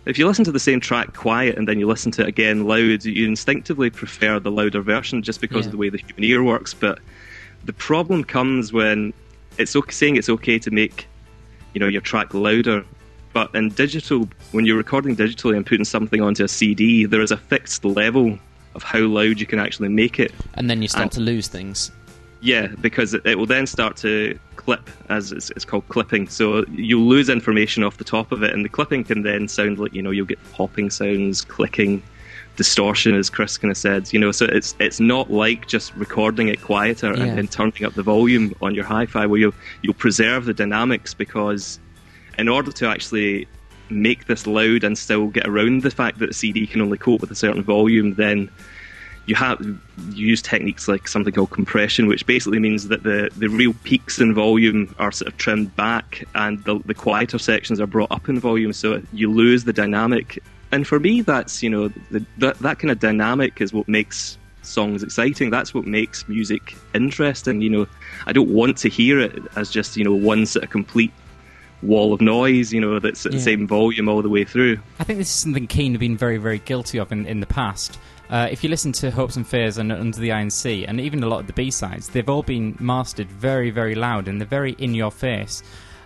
If 0.06 0.18
you 0.20 0.28
listen 0.28 0.44
to 0.46 0.52
the 0.52 0.60
same 0.60 0.80
track 0.82 1.14
quiet 1.14 1.58
and 1.58 1.66
then 1.68 1.80
you 1.80 1.88
listen 1.88 2.12
to 2.14 2.24
it 2.24 2.28
again 2.28 2.66
loud, 2.66 3.06
you 3.06 3.26
instinctively 3.28 3.90
prefer 3.90 4.38
the 4.40 4.52
louder 4.52 4.82
version 4.82 5.24
just 5.24 5.40
because 5.40 5.62
Yeah. 5.62 5.68
of 5.68 5.72
the 5.72 5.78
way 5.78 5.90
the 5.90 5.98
human 5.98 6.24
ear 6.26 6.44
works. 6.44 6.74
But 6.74 7.00
the 7.64 7.72
problem 7.74 8.24
comes 8.26 8.74
when 8.74 9.14
it's 9.58 9.76
okay, 9.76 9.92
saying 9.92 10.16
it's 10.18 10.28
okay 10.30 10.60
to 10.60 10.72
make, 10.72 11.08
you 11.74 11.80
know, 11.80 11.88
your 11.88 12.02
track 12.02 12.34
louder, 12.34 12.84
But 13.32 13.56
in 13.56 13.70
digital, 13.70 14.30
when 14.52 14.66
you're 14.68 14.78
recording 14.78 15.16
digitally 15.16 15.56
and 15.58 15.66
putting 15.66 15.86
something 15.86 16.22
onto 16.22 16.44
a 16.44 16.48
CD, 16.48 17.06
there 17.06 17.22
is 17.22 17.32
a 17.32 17.38
fixed 17.38 17.84
level 17.84 18.38
of 18.76 18.84
how 18.84 19.00
loud 19.00 19.40
you 19.40 19.48
can 19.48 19.58
actually 19.58 19.90
make 19.90 20.20
it. 20.20 20.32
And 20.54 20.70
then 20.70 20.84
you 20.84 20.88
start 20.88 21.04
And- 21.06 21.12
to 21.14 21.20
lose 21.22 21.48
things. 21.48 21.90
Yeah, 22.44 22.68
because 22.82 23.14
it, 23.14 23.26
it 23.26 23.38
will 23.38 23.46
then 23.46 23.66
start 23.66 23.96
to 23.98 24.38
clip, 24.58 24.90
as 25.08 25.32
it's, 25.32 25.50
it's 25.52 25.64
called 25.64 25.88
clipping. 25.88 26.28
So 26.28 26.66
you'll 26.70 27.08
lose 27.08 27.30
information 27.30 27.84
off 27.84 27.96
the 27.96 28.04
top 28.04 28.34
of 28.34 28.44
it, 28.44 28.54
and 28.54 28.66
the 28.66 28.70
clipping 28.70 29.06
can 29.06 29.24
then 29.24 29.48
sound 29.48 29.80
like 29.80 29.94
you 29.94 30.02
know 30.02 30.12
you'll 30.12 30.26
get 30.26 30.40
popping 30.52 30.90
sounds, 30.90 31.42
clicking, 31.42 32.04
distortion, 32.58 33.16
as 33.16 33.30
Chris 33.30 33.58
kind 33.58 33.72
of 33.72 33.78
said. 33.78 34.12
You 34.12 34.20
know, 34.20 34.34
so 34.34 34.46
it's 34.46 34.76
it's 34.80 35.00
not 35.00 35.32
like 35.32 35.68
just 35.68 35.96
recording 35.96 36.50
it 36.50 36.62
quieter 36.62 37.14
Yeah. 37.16 37.24
and, 37.24 37.40
and 37.40 37.52
turning 37.52 37.86
up 37.86 37.94
the 37.94 38.04
volume 38.04 38.54
on 38.62 38.76
your 38.76 38.84
hi-fi, 38.84 39.26
where 39.26 39.40
you'll 39.40 39.56
you'll 39.82 39.94
preserve 39.94 40.44
the 40.44 40.54
dynamics 40.54 41.14
because 41.14 41.80
in 42.38 42.50
order 42.50 42.74
to 42.74 42.90
actually 42.90 43.48
make 43.90 44.26
this 44.26 44.46
loud 44.46 44.84
and 44.84 44.98
still 44.98 45.28
get 45.28 45.48
around 45.48 45.84
the 45.84 45.92
fact 45.92 46.20
that 46.20 46.28
the 46.28 46.34
CD 46.34 46.68
can 46.68 46.82
only 46.82 46.98
cope 46.98 47.22
with 47.22 47.32
a 47.32 47.36
certain 47.36 47.64
volume, 47.64 48.16
then 48.16 48.50
you 49.26 49.36
have 49.36 49.60
you 49.62 49.78
use 50.12 50.42
techniques 50.42 50.88
like 50.88 51.08
something 51.08 51.34
called 51.34 51.52
compression, 51.52 52.08
which 52.08 52.26
basically 52.26 52.60
means 52.60 52.90
that 52.90 53.04
the, 53.04 53.30
the 53.38 53.48
real 53.48 53.74
peaks 53.84 54.20
in 54.20 54.34
volume 54.34 54.94
are 55.00 55.12
sort 55.12 55.32
of 55.32 55.38
trimmed 55.38 55.76
back, 55.76 56.26
and 56.36 56.64
the, 56.66 56.80
the 56.86 56.94
quieter 56.94 57.38
sections 57.40 57.80
are 57.80 57.88
brought 57.88 58.12
up 58.12 58.28
in 58.28 58.40
volume, 58.40 58.74
so 58.74 59.02
you 59.14 59.32
lose 59.32 59.64
the 59.64 59.74
dynamic. 59.74 60.44
And 60.72 60.86
for 60.88 61.00
me, 61.00 61.22
that's 61.22 61.64
you 61.64 61.70
know 61.70 61.88
the, 62.12 62.26
that 62.40 62.60
that 62.60 62.80
kind 62.80 62.92
of 62.92 63.00
dynamic 63.00 63.62
is 63.62 63.72
what 63.72 63.88
makes 63.88 64.38
songs 64.64 65.04
exciting. 65.04 65.50
That's 65.52 65.74
what 65.74 65.86
makes 65.86 66.28
music 66.28 66.76
interesting. 66.94 67.62
You 67.62 67.70
know, 67.70 67.88
I 68.26 68.34
don't 68.34 68.50
want 68.50 68.78
to 68.80 68.90
hear 68.90 69.20
it 69.20 69.38
as 69.56 69.70
just 69.70 69.96
you 69.96 70.04
know 70.04 70.14
one 70.14 70.46
sort 70.46 70.66
of 70.66 70.70
complete 70.72 71.12
wall 71.82 72.14
of 72.14 72.22
noise. 72.22 72.74
You 72.74 72.82
know, 72.82 73.00
that's 73.00 73.26
at 73.26 73.32
Yeah. 73.34 73.38
the 73.38 73.44
same 73.44 73.68
volume 73.68 74.10
all 74.10 74.22
the 74.22 74.30
way 74.30 74.44
through. 74.46 74.80
I 75.00 75.04
think 75.04 75.20
this 75.20 75.28
is 75.30 75.34
something 75.36 75.68
Keane 75.68 75.92
have 75.94 76.00
been 76.00 76.18
very, 76.18 76.38
very 76.38 76.60
guilty 76.60 76.98
of 76.98 77.12
in, 77.12 77.26
in 77.26 77.40
the 77.40 77.46
past. 77.46 78.00
Uh, 78.30 78.48
if 78.50 78.64
you 78.64 78.70
listen 78.70 78.92
to 78.92 79.12
Hopes 79.12 79.36
and 79.36 79.48
Fears 79.48 79.78
and 79.78 79.92
Under 79.92 80.18
the 80.18 80.32
Iron 80.32 80.50
Sea, 80.50 80.86
and 80.86 81.00
even 81.00 81.24
a 81.24 81.28
lot 81.28 81.40
of 81.42 81.48
the 81.48 81.54
B 81.54 81.70
sides, 81.70 82.10
they've 82.10 82.30
all 82.30 82.44
been 82.44 82.76
mastered 82.80 83.30
very, 83.30 83.70
very 83.70 83.96
loud 83.96 84.28
and 84.28 84.40
they're 84.40 84.48
very 84.48 84.74
in 84.74 84.94
your 84.94 85.12
face. 85.12 85.62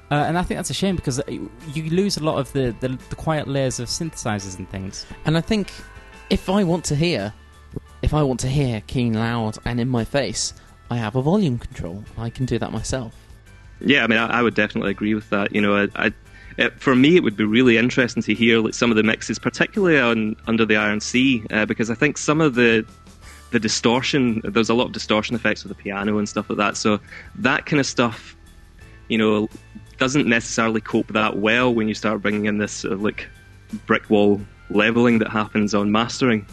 Uh, 0.10 0.16
and 0.16 0.38
I 0.38 0.42
think 0.42 0.58
that's 0.58 0.70
a 0.70 0.74
shame 0.74 0.96
because 0.96 1.22
you 1.28 1.90
lose 1.90 2.18
a 2.18 2.24
lot 2.24 2.38
of 2.38 2.52
the, 2.54 2.76
the, 2.80 2.90
the 3.10 3.16
quiet 3.16 3.48
layers 3.48 3.80
of 3.80 3.88
synthesizers 3.88 4.58
and 4.58 4.70
things. 4.70 5.06
And 5.26 5.38
I 5.38 5.42
think 5.42 5.72
if 6.30 6.50
I 6.50 6.64
want 6.64 6.86
to 6.86 6.96
hear, 6.96 7.34
if 8.02 8.14
I 8.14 8.24
want 8.24 8.40
to 8.42 8.48
hear 8.48 8.82
Keane, 8.88 9.14
loud, 9.14 9.58
and 9.66 9.80
in 9.80 9.90
my 9.90 10.06
face, 10.06 10.54
I 10.90 10.98
have 10.98 11.16
a 11.16 11.22
volume 11.22 11.60
control. 11.60 12.04
I 12.18 12.30
can 12.30 12.46
do 12.46 12.58
that 12.60 12.72
myself. 12.72 13.14
Yeah, 13.82 14.04
I 14.04 14.08
mean, 14.08 14.20
I, 14.20 14.40
I 14.40 14.42
would 14.42 14.56
definitely 14.56 14.92
agree 14.92 15.14
with 15.14 15.30
that. 15.30 15.54
You 15.54 15.62
know, 15.62 15.76
I, 15.76 16.08
I, 16.08 16.14
it, 16.58 16.80
for 16.82 16.96
me, 16.96 17.16
it 17.16 17.24
would 17.24 17.38
be 17.38 17.44
really 17.46 17.78
interesting 17.78 18.24
to 18.24 18.34
hear 18.34 18.60
like 18.60 18.74
some 18.74 18.90
of 18.90 18.98
the 18.98 19.04
mixes, 19.04 19.38
particularly 19.38 20.00
on 20.00 20.36
Under 20.48 20.66
the 20.66 20.76
Iron 20.76 21.00
Sea, 21.00 21.44
uh, 21.52 21.66
because 21.66 21.90
I 21.90 21.96
think 21.96 22.18
some 22.18 22.42
of 22.42 22.56
the 22.56 22.86
the 23.52 23.60
distortion, 23.60 24.42
there's 24.44 24.70
a 24.70 24.74
lot 24.74 24.88
of 24.88 24.92
distortion 24.92 25.34
effects 25.34 25.64
with 25.64 25.76
the 25.76 25.82
piano 25.82 26.18
and 26.18 26.28
stuff 26.28 26.50
like 26.50 26.58
that. 26.58 26.76
So 26.76 27.00
that 27.36 27.66
kind 27.66 27.80
of 27.80 27.86
stuff, 27.86 28.36
you 29.08 29.18
know, 29.18 29.48
doesn't 29.98 30.28
necessarily 30.28 30.82
cope 30.82 31.08
that 31.14 31.38
well 31.38 31.74
when 31.74 31.88
you 31.88 31.94
start 31.94 32.22
bringing 32.22 32.46
in 32.46 32.58
this 32.58 32.74
sort 32.74 32.94
of 32.94 33.02
like 33.02 33.28
brick 33.86 34.10
wall 34.10 34.42
leveling 34.70 35.20
that 35.20 35.30
happens 35.30 35.74
on 35.74 35.92
mastering. 35.94 36.46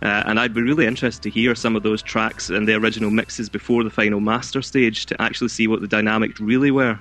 Uh, 0.00 0.22
and 0.26 0.38
I'd 0.40 0.54
be 0.54 0.62
really 0.62 0.86
interested 0.86 1.22
to 1.24 1.30
hear 1.30 1.54
some 1.54 1.76
of 1.76 1.82
those 1.82 2.02
tracks 2.02 2.50
and 2.50 2.66
the 2.66 2.74
original 2.74 3.10
mixes 3.10 3.48
before 3.48 3.84
the 3.84 3.90
final 3.90 4.20
master 4.20 4.62
stage 4.62 5.06
to 5.06 5.20
actually 5.20 5.48
see 5.48 5.66
what 5.66 5.80
the 5.80 5.88
dynamics 5.88 6.40
really 6.40 6.70
were. 6.70 6.98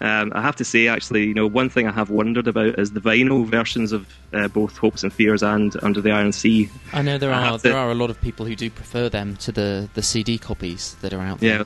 Um, 0.00 0.32
I 0.34 0.42
have 0.42 0.56
to 0.56 0.64
say, 0.64 0.88
actually, 0.88 1.24
you 1.24 1.34
know, 1.34 1.46
one 1.46 1.68
thing 1.70 1.86
I 1.86 1.92
have 1.92 2.10
wondered 2.10 2.46
about 2.48 2.78
is 2.78 2.92
the 2.92 3.00
vinyl 3.00 3.46
versions 3.46 3.92
of 3.92 4.06
uh, 4.32 4.48
both 4.48 4.76
Hopes 4.76 5.02
and 5.02 5.12
Fears 5.12 5.42
and 5.42 5.74
Under 5.82 6.00
the 6.00 6.10
Iron 6.10 6.32
Sea. 6.32 6.68
I 6.92 7.00
know 7.02 7.16
there 7.16 7.32
I 7.32 7.38
are 7.38 7.44
have 7.52 7.62
to- 7.62 7.68
there 7.68 7.76
are 7.78 7.90
a 7.90 7.94
lot 7.94 8.10
of 8.10 8.20
people 8.20 8.44
who 8.44 8.56
do 8.56 8.68
prefer 8.70 9.08
them 9.08 9.36
to 9.36 9.52
the, 9.52 9.88
the 9.94 10.02
CD 10.02 10.36
copies 10.36 10.96
that 11.00 11.12
are 11.14 11.20
out 11.20 11.40
there. 11.40 11.58
Yeah, 11.58 11.64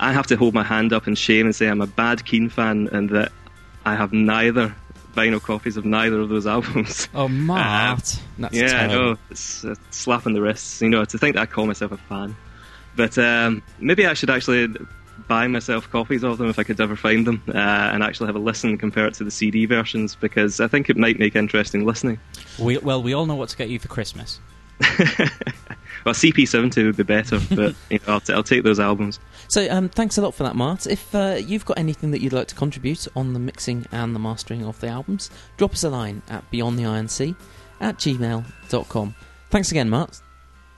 I 0.00 0.12
have 0.12 0.26
to 0.28 0.36
hold 0.36 0.54
my 0.54 0.62
hand 0.62 0.92
up 0.92 1.08
in 1.08 1.14
shame 1.16 1.46
and 1.46 1.54
say 1.54 1.66
I'm 1.66 1.80
a 1.80 1.86
bad 1.88 2.24
Keane 2.24 2.48
fan 2.48 2.88
and 2.92 3.10
that 3.10 3.32
I 3.84 3.96
have 3.96 4.12
neither 4.12 4.74
vinyl 5.16 5.42
copies 5.42 5.76
of 5.76 5.84
neither 5.84 6.20
of 6.20 6.28
those 6.28 6.46
albums. 6.56 7.08
Oh, 7.12 7.26
Mart! 7.26 8.20
That's 8.38 8.54
yeah, 8.54 8.82
I 8.82 8.86
know. 8.86 9.16
It's 9.30 9.64
a 9.64 9.76
slap 9.90 10.26
on 10.26 10.32
the 10.32 10.40
wrists, 10.40 10.80
you 10.80 10.88
know, 10.88 11.04
to 11.04 11.18
think 11.18 11.34
that 11.34 11.42
I 11.42 11.46
call 11.46 11.66
myself 11.66 11.90
a 11.90 11.96
fan. 11.96 12.36
But 12.94 13.18
um, 13.18 13.62
maybe 13.80 14.06
I 14.06 14.14
should 14.14 14.30
actually 14.30 14.68
buy 15.28 15.46
myself 15.46 15.88
copies 15.90 16.24
of 16.24 16.38
them 16.38 16.48
if 16.48 16.58
I 16.58 16.64
could 16.64 16.80
ever 16.80 16.96
find 16.96 17.26
them 17.26 17.42
uh, 17.48 17.52
and 17.58 18.02
actually 18.02 18.26
have 18.26 18.36
a 18.36 18.40
listen 18.40 18.70
and 18.70 18.80
compare 18.80 19.06
it 19.06 19.14
to 19.14 19.24
the 19.24 19.30
CD 19.30 19.66
versions 19.66 20.14
because 20.14 20.60
I 20.60 20.66
think 20.68 20.90
it 20.90 20.96
might 20.96 21.18
make 21.18 21.36
interesting 21.36 21.84
listening. 21.84 22.18
We, 22.58 22.78
well, 22.78 23.02
we 23.02 23.12
all 23.12 23.26
know 23.26 23.36
what 23.36 23.50
to 23.50 23.56
get 23.56 23.68
you 23.68 23.78
for 23.78 23.88
Christmas. 23.88 24.40
Well, 26.04 26.14
CP70 26.14 26.86
would 26.86 26.96
be 26.96 27.02
better, 27.02 27.38
but 27.54 27.74
you 27.90 27.98
know, 27.98 28.14
I'll, 28.14 28.20
t- 28.20 28.32
I'll 28.32 28.42
take 28.42 28.62
those 28.62 28.80
albums. 28.80 29.20
So, 29.48 29.68
um, 29.70 29.88
thanks 29.88 30.18
a 30.18 30.22
lot 30.22 30.34
for 30.34 30.42
that, 30.44 30.56
Mart. 30.56 30.86
If 30.86 31.14
uh, 31.14 31.36
you've 31.38 31.64
got 31.64 31.78
anything 31.78 32.10
that 32.12 32.20
you'd 32.20 32.32
like 32.32 32.48
to 32.48 32.54
contribute 32.54 33.06
on 33.16 33.32
the 33.32 33.38
mixing 33.38 33.86
and 33.92 34.14
the 34.14 34.18
mastering 34.18 34.64
of 34.64 34.80
the 34.80 34.88
albums, 34.88 35.30
drop 35.56 35.72
us 35.72 35.84
a 35.84 35.90
line 35.90 36.22
at 36.28 36.50
beyondtheironc 36.50 37.36
at 37.80 37.98
gmail.com. 37.98 39.14
Thanks 39.50 39.70
again, 39.70 39.88
Mart. 39.88 40.20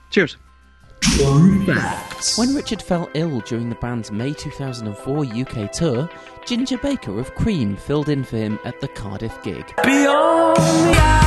Cheers. 0.09 0.37
When 2.37 2.53
Richard 2.53 2.81
fell 2.81 3.09
ill 3.13 3.39
during 3.41 3.69
the 3.69 3.75
band's 3.75 4.11
May 4.11 4.33
2004 4.33 5.25
UK 5.25 5.71
tour, 5.71 6.09
Ginger 6.45 6.77
Baker 6.77 7.19
of 7.19 7.33
Cream 7.35 7.75
filled 7.75 8.09
in 8.09 8.23
for 8.23 8.37
him 8.37 8.59
at 8.65 8.79
the 8.81 8.87
Cardiff 8.87 9.41
gig. 9.43 9.65
Beyond 9.83 10.57
the 10.57 11.21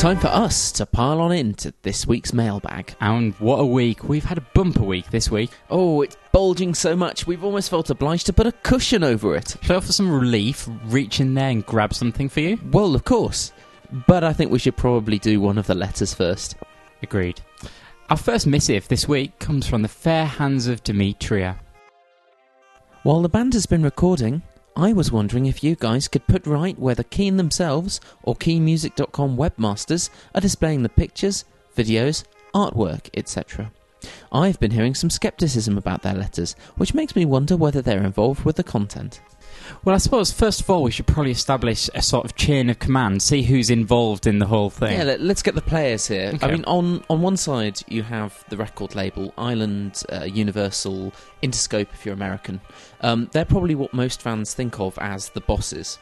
Time 0.00 0.18
for 0.18 0.28
us 0.28 0.72
to 0.72 0.86
pile 0.86 1.20
on 1.20 1.30
into 1.30 1.74
this 1.82 2.06
week's 2.06 2.32
mailbag. 2.32 2.94
And 3.02 3.34
what 3.34 3.58
a 3.58 3.66
week! 3.66 4.02
We've 4.02 4.24
had 4.24 4.38
a 4.38 4.46
bumper 4.54 4.82
week 4.82 5.10
this 5.10 5.30
week. 5.30 5.50
Oh, 5.68 6.00
it's 6.00 6.16
bulging 6.32 6.74
so 6.74 6.96
much 6.96 7.26
we've 7.26 7.44
almost 7.44 7.68
felt 7.68 7.90
obliged 7.90 8.24
to 8.24 8.32
put 8.32 8.46
a 8.46 8.52
cushion 8.52 9.04
over 9.04 9.36
it. 9.36 9.56
Shall 9.60 9.74
I 9.74 9.76
offer 9.76 9.92
some 9.92 10.10
relief? 10.10 10.66
Reach 10.86 11.20
in 11.20 11.34
there 11.34 11.50
and 11.50 11.66
grab 11.66 11.92
something 11.92 12.30
for 12.30 12.40
you? 12.40 12.58
Well, 12.72 12.94
of 12.94 13.04
course. 13.04 13.52
But 14.06 14.24
I 14.24 14.32
think 14.32 14.50
we 14.50 14.58
should 14.58 14.76
probably 14.76 15.18
do 15.18 15.40
one 15.40 15.58
of 15.58 15.66
the 15.66 15.74
letters 15.74 16.14
first. 16.14 16.56
Agreed. 17.02 17.40
Our 18.08 18.16
first 18.16 18.46
missive 18.46 18.88
this 18.88 19.08
week 19.08 19.38
comes 19.38 19.66
from 19.66 19.82
the 19.82 19.88
fair 19.88 20.26
hands 20.26 20.66
of 20.66 20.82
Demetria. 20.82 21.58
While 23.02 23.22
the 23.22 23.28
band 23.28 23.54
has 23.54 23.66
been 23.66 23.82
recording, 23.82 24.42
I 24.76 24.92
was 24.92 25.10
wondering 25.10 25.46
if 25.46 25.64
you 25.64 25.74
guys 25.74 26.08
could 26.08 26.26
put 26.26 26.46
right 26.46 26.78
whether 26.78 27.02
Keane 27.02 27.36
themselves 27.36 28.00
or 28.22 28.36
KeaneMusic.com 28.36 29.36
webmasters 29.36 30.10
are 30.34 30.40
displaying 30.40 30.82
the 30.82 30.88
pictures, 30.88 31.44
videos, 31.76 32.24
artwork, 32.54 33.08
etc. 33.14 33.72
I've 34.32 34.60
been 34.60 34.70
hearing 34.70 34.94
some 34.94 35.10
skepticism 35.10 35.76
about 35.76 36.02
their 36.02 36.14
letters, 36.14 36.54
which 36.76 36.94
makes 36.94 37.16
me 37.16 37.24
wonder 37.24 37.56
whether 37.56 37.82
they're 37.82 38.04
involved 38.04 38.44
with 38.44 38.56
the 38.56 38.64
content. 38.64 39.20
Well, 39.84 39.94
I 39.94 39.98
suppose 39.98 40.32
first 40.32 40.60
of 40.60 40.70
all 40.70 40.82
we 40.82 40.90
should 40.90 41.06
probably 41.06 41.32
establish 41.32 41.88
a 41.94 42.02
sort 42.02 42.24
of 42.24 42.36
chain 42.36 42.70
of 42.70 42.78
command, 42.78 43.22
see 43.22 43.42
who's 43.42 43.70
involved 43.70 44.26
in 44.26 44.38
the 44.38 44.46
whole 44.46 44.70
thing. 44.70 44.98
Yeah, 44.98 45.04
let, 45.04 45.20
us 45.20 45.42
get 45.42 45.54
the 45.54 45.62
players 45.62 46.06
here. 46.06 46.32
I 46.42 46.50
mean, 46.50 46.64
on 46.64 47.02
on 47.08 47.22
one 47.22 47.36
side 47.36 47.80
you 47.88 48.02
have 48.02 48.44
the 48.48 48.56
record 48.56 48.94
label, 48.94 49.32
Island, 49.38 50.02
uh, 50.12 50.24
Universal, 50.24 51.12
Interscope. 51.42 51.88
If 51.92 52.04
you're 52.04 52.14
American, 52.14 52.60
um, 53.00 53.28
they're 53.32 53.44
probably 53.44 53.74
what 53.74 53.92
most 53.94 54.22
fans 54.22 54.54
think 54.54 54.80
of 54.80 54.98
as 54.98 55.30
the 55.30 55.40
bosses. 55.40 55.98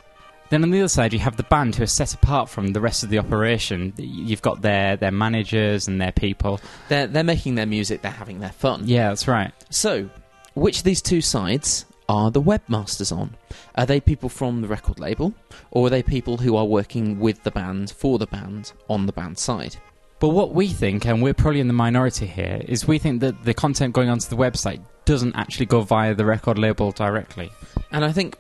Then 0.51 0.63
on 0.63 0.71
the 0.71 0.81
other 0.81 0.89
side, 0.89 1.13
you 1.13 1.19
have 1.19 1.37
the 1.37 1.43
band 1.43 1.77
who 1.77 1.83
are 1.83 1.87
set 1.87 2.15
apart 2.15 2.49
from 2.49 2.69
the 2.69 2.81
rest 2.81 3.03
of 3.03 3.11
the 3.11 3.19
operation. 3.19 3.93
You've 3.97 4.43
got 4.43 4.63
their 4.63 4.97
their 4.97 5.11
managers 5.11 5.89
and 5.89 6.01
their 6.01 6.13
people. 6.13 6.61
They're 6.89 7.07
they're 7.07 7.25
making 7.25 7.57
their 7.57 7.67
music. 7.67 8.03
They're 8.03 8.11
having 8.11 8.41
their 8.41 8.53
fun. 8.53 8.83
Yeah, 8.87 9.09
that's 9.09 9.29
right. 9.29 9.53
So, 9.71 10.09
which 10.55 10.79
of 10.79 10.85
these 10.85 11.03
two 11.03 11.21
sides 11.21 11.85
are 12.09 12.31
the 12.31 12.43
webmasters 12.43 13.15
on? 13.15 13.37
Are 13.75 13.87
they 13.87 14.01
people 14.01 14.29
from 14.29 14.63
the 14.63 14.69
record 14.69 14.99
label, 14.99 15.35
or 15.71 15.87
are 15.87 15.91
they 15.91 16.03
people 16.03 16.39
who 16.39 16.57
are 16.57 16.65
working 16.65 17.19
with 17.19 17.43
the 17.43 17.51
band 17.51 17.91
for 17.91 18.19
the 18.19 18.27
band 18.27 18.73
on 18.89 19.07
the 19.07 19.13
band 19.13 19.39
side? 19.39 19.77
But 20.21 20.31
what 20.31 20.55
we 20.55 20.69
think, 20.69 21.07
and 21.07 21.23
we're 21.23 21.35
probably 21.35 21.61
in 21.61 21.69
the 21.69 21.73
minority 21.73 22.27
here, 22.27 22.61
is 22.67 22.89
we 22.89 22.99
think 22.99 23.21
that 23.21 23.45
the 23.45 23.55
content 23.55 23.95
going 23.95 24.09
onto 24.09 24.29
the 24.29 24.37
website 24.37 24.81
doesn't 25.05 25.37
actually 25.37 25.67
go 25.67 25.83
via 25.83 26.15
the 26.15 26.25
record 26.25 26.59
label 26.59 26.91
directly. 26.91 27.53
And 27.93 28.05
I 28.05 28.11
think 28.11 28.37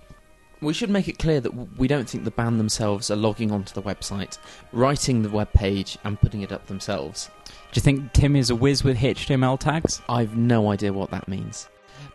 we 0.61 0.75
should 0.75 0.91
make 0.91 1.07
it 1.07 1.19
clear 1.19 1.41
that 1.41 1.79
we 1.79 1.87
don't 1.87 2.09
think 2.09 2.25
the 2.25 2.33
band 2.33 2.59
themselves 2.59 3.11
are 3.11 3.17
logging 3.17 3.53
onto 3.53 3.75
the 3.75 3.83
website, 3.83 4.39
writing 4.73 5.23
the 5.23 5.31
web 5.31 5.53
page, 5.53 5.99
and 6.05 6.21
putting 6.21 6.43
it 6.43 6.53
up 6.53 6.67
themselves. 6.67 7.31
Do 7.47 7.79
you 7.79 7.83
think 7.83 8.13
Tim 8.13 8.35
is 8.35 8.51
a 8.51 8.57
whiz 8.57 8.83
with 8.83 8.99
HTML 8.99 9.59
tags? 9.59 10.03
I've 10.09 10.37
no 10.37 10.73
idea 10.73 10.93
what 10.93 11.11
that 11.11 11.29
means. 11.29 11.69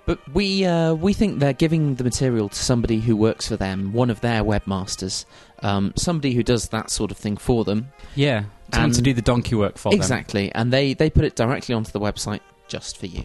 But 0.06 0.20
we 0.34 0.66
uh, 0.66 0.96
we 0.96 1.14
think 1.14 1.40
they're 1.40 1.54
giving 1.54 1.96
the 1.96 2.04
material 2.04 2.50
to 2.50 2.56
somebody 2.56 3.00
who 3.00 3.16
works 3.16 3.48
for 3.48 3.56
them, 3.56 3.94
one 3.94 4.10
of 4.10 4.20
their 4.22 4.44
webmasters, 4.44 5.26
um, 5.62 5.94
somebody 5.96 6.34
who 6.34 6.44
does 6.44 6.68
that 6.70 6.90
sort 6.90 7.10
of 7.12 7.18
thing 7.18 7.38
for 7.38 7.64
them. 7.64 7.88
Yeah, 8.16 8.44
someone 8.74 8.92
to 8.92 9.02
do 9.02 9.14
the 9.14 9.22
donkey 9.22 9.56
work 9.56 9.78
for 9.78 9.92
them. 9.92 10.00
exactly, 10.00 10.52
and 10.54 10.74
they 10.74 10.94
they 10.94 11.10
put 11.10 11.24
it 11.24 11.36
directly 11.38 11.74
onto 11.74 11.92
the 11.92 12.02
website 12.02 12.42
just 12.68 12.98
for 12.98 13.06
you. 13.06 13.24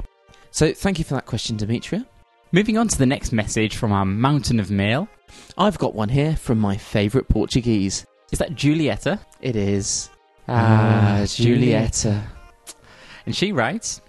So 0.52 0.72
thank 0.72 0.98
you 0.98 1.04
for 1.04 1.14
that 1.14 1.26
question, 1.26 1.56
Demetria. 1.56 2.06
Moving 2.52 2.78
on 2.78 2.88
to 2.88 2.96
the 2.96 3.06
next 3.06 3.32
message 3.32 3.76
from 3.76 3.92
our 3.92 4.04
mountain 4.06 4.58
of 4.60 4.70
mail. 4.70 5.08
I've 5.58 5.78
got 5.78 5.94
one 5.94 6.08
here 6.08 6.36
from 6.36 6.58
my 6.58 6.76
favourite 6.76 7.28
Portuguese. 7.28 8.06
Is 8.32 8.38
that 8.38 8.52
Julieta? 8.54 9.18
It 9.40 9.56
is. 9.56 10.10
Ah, 10.48 11.18
Ah, 11.18 11.22
Julieta. 11.24 12.22
And 13.26 13.36
she 13.36 13.52
writes, 13.52 14.00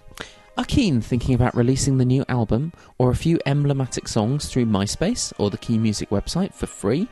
Are 0.58 0.64
Keane 0.64 1.00
thinking 1.00 1.34
about 1.34 1.56
releasing 1.56 1.98
the 1.98 2.04
new 2.04 2.24
album 2.28 2.72
or 2.98 3.10
a 3.10 3.16
few 3.16 3.38
emblematic 3.46 4.08
songs 4.08 4.46
through 4.46 4.66
MySpace 4.66 5.32
or 5.38 5.48
the 5.48 5.56
Key 5.56 5.78
Music 5.78 6.10
website 6.10 6.52
for 6.52 6.66
free? 6.66 7.08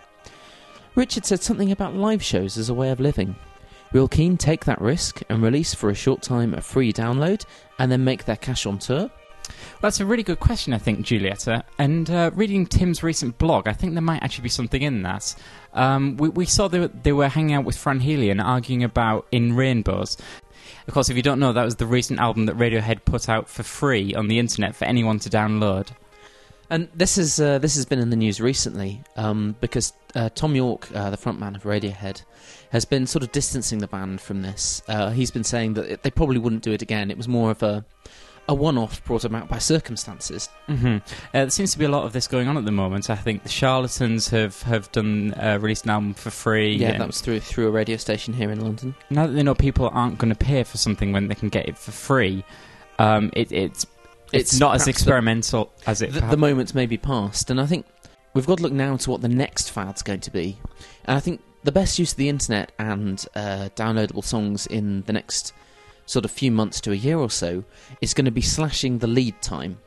Richard 0.97 1.25
said 1.25 1.43
something 1.43 1.71
about 1.71 1.95
live 1.95 2.23
shows 2.23 2.59
as 2.59 2.69
a 2.69 2.75
way 2.75 2.91
of 2.91 3.01
living. 3.01 3.37
Will 3.93 4.09
Keane 4.09 4.37
take 4.37 4.65
that 4.65 4.81
risk 4.81 5.23
and 5.29 5.41
release 5.41 5.73
for 5.73 5.89
a 5.89 5.95
short 5.95 6.21
time 6.21 6.53
a 6.53 6.61
free 6.61 6.93
download 6.93 7.45
and 7.79 7.91
then 7.91 8.05
make 8.05 8.25
their 8.25 8.37
cash 8.37 8.67
on 8.67 8.79
tour? 8.79 9.09
Well, 9.49 9.83
that's 9.83 10.01
a 10.01 10.07
really 10.07 10.25
good 10.25 10.41
question, 10.41 10.75
I 10.75 10.79
think, 10.79 11.03
Julietta. 11.03 11.65
And 11.79 12.11
uh, 12.11 12.31
reading 12.35 12.67
Tim's 12.67 13.03
recent 13.03 13.39
blog, 13.39 13.69
I 13.69 13.73
think 13.73 13.95
there 13.95 14.03
might 14.03 14.23
actually 14.23 14.43
be 14.43 14.49
something 14.51 14.83
in 14.83 15.03
that. 15.03 15.35
Um, 15.73 16.17
we, 16.17 16.29
we 16.29 16.45
saw 16.45 16.69
they 16.69 16.87
they 16.89 17.13
were 17.13 17.29
hanging 17.29 17.55
out 17.55 17.65
with 17.65 17.77
Fran 17.77 18.01
Healy 18.01 18.31
and 18.31 18.41
arguing 18.41 18.83
about 18.83 19.27
In 19.31 19.55
Rainbows. 19.55 20.17
Of 20.87 20.95
course, 20.95 21.09
if 21.09 21.17
you 21.17 21.23
don't 21.23 21.41
know, 21.41 21.53
that 21.53 21.65
was 21.65 21.77
the 21.77 21.87
recent 21.87 22.21
album 22.21 22.47
that 22.47 22.57
Radiohead 22.57 23.05
put 23.05 23.29
out 23.29 23.49
for 23.49 23.63
free 23.63 24.15
on 24.15 24.29
the 24.29 24.39
internet 24.39 24.75
for 24.75 24.85
anyone 24.85 25.19
to 25.21 25.31
download. 25.31 25.89
And 26.71 26.89
this 26.95 27.17
is 27.17 27.41
uh, 27.41 27.59
this 27.59 27.77
has 27.77 27.87
been 27.87 27.99
in 27.99 28.11
the 28.11 28.17
news 28.17 28.41
recently 28.41 29.03
um, 29.17 29.57
because 29.61 29.95
uh, 30.15 30.29
Thom 30.31 30.55
Yorke, 30.55 30.89
uh, 30.95 31.11
the 31.11 31.17
frontman 31.17 31.57
of 31.57 31.63
Radiohead, 31.63 32.23
has 32.73 32.85
been 32.85 33.07
sort 33.07 33.23
of 33.23 33.33
distancing 33.33 33.79
the 33.79 33.87
band 33.87 34.21
from 34.21 34.43
this. 34.43 34.83
Uh, 34.87 35.11
he's 35.11 35.31
been 35.31 35.45
saying 35.45 35.75
that 35.75 36.03
they 36.03 36.11
probably 36.11 36.39
wouldn't 36.39 36.63
do 36.63 36.73
it 36.73 36.83
again. 36.83 37.11
It 37.11 37.17
was 37.17 37.29
more 37.29 37.51
of 37.51 37.63
a 37.63 37.85
a 38.51 38.55
one-off 38.55 39.05
brought 39.05 39.25
about 39.25 39.47
by 39.49 39.59
circumstances. 39.59 40.49
hmm 40.67 40.97
Uh, 40.97 41.01
there 41.33 41.51
seems 41.51 41.73
to 41.73 41.79
be 41.79 41.85
a 41.85 41.89
lot 41.91 42.05
of 42.05 42.13
this 42.13 42.27
going 42.27 42.49
on 42.49 42.57
at 42.57 42.65
the 42.65 42.73
moment. 42.73 43.11
I 43.11 43.15
think 43.17 43.43
the 43.43 43.49
Charlatans 43.49 44.29
have 44.31 44.63
have 44.63 44.91
done 44.93 45.35
uh, 45.35 45.59
released 45.61 45.85
an 45.85 45.91
album 45.91 46.15
for 46.15 46.31
free. 46.31 46.75
Yeah, 46.77 46.97
that 46.99 47.07
was 47.07 47.21
through 47.21 47.41
through 47.41 47.69
a 47.69 47.71
radio 47.71 47.97
station 47.99 48.33
here 48.35 48.51
in 48.51 48.61
London. 48.61 48.95
now 49.11 49.27
that 49.27 49.33
they 49.35 49.43
know 49.43 49.55
people 49.55 49.91
aren't 49.93 50.19
going 50.19 50.33
to 50.33 50.45
pay 50.45 50.63
for 50.65 50.79
something 50.79 51.13
when 51.13 51.29
they 51.29 51.35
can 51.35 51.49
get 51.51 51.69
it 51.69 51.77
for 51.77 51.91
free, 51.93 52.43
um, 52.99 53.31
it, 53.35 53.53
it's 53.53 53.87
it's, 54.33 54.53
It's 54.53 54.61
not 54.61 54.75
as 54.75 54.83
perhaps 54.83 54.85
the- 54.85 54.91
experimental 54.91 55.73
as 55.87 56.03
it. 56.03 56.13
The, 56.13 56.21
the 56.21 56.37
moment's 56.37 56.75
maybe 56.75 56.97
past, 56.99 57.51
and 57.51 57.61
I 57.61 57.67
think 57.67 57.87
we've 58.35 58.47
got 58.47 58.59
to 58.59 58.63
look 58.63 58.73
now 58.73 58.97
to 58.97 59.11
what 59.11 59.21
the 59.23 59.29
next 59.29 59.71
fad's 59.71 60.03
going 60.03 60.21
to 60.21 60.31
be. 60.31 60.59
And 61.07 61.17
I 61.17 61.21
think 61.21 61.41
the 61.65 61.73
best 61.73 61.99
use 61.99 62.13
of 62.13 62.19
the 62.19 62.29
internet 62.29 62.73
and 62.79 63.25
uh, 63.35 63.69
downloadable 63.75 64.23
songs 64.25 64.67
in 64.67 65.03
the 65.07 65.13
next 65.13 65.53
sort 66.09 66.25
of 66.25 66.31
few 66.31 66.51
months 66.51 66.81
to 66.81 66.91
a 66.91 66.95
year 66.95 67.19
or 67.19 67.29
so 67.29 67.63
is 68.01 68.15
going 68.15 68.25
to 68.25 68.31
be 68.31 68.41
slashing 68.41 68.99
the 68.99 69.07
lead 69.07 69.41
time. 69.43 69.79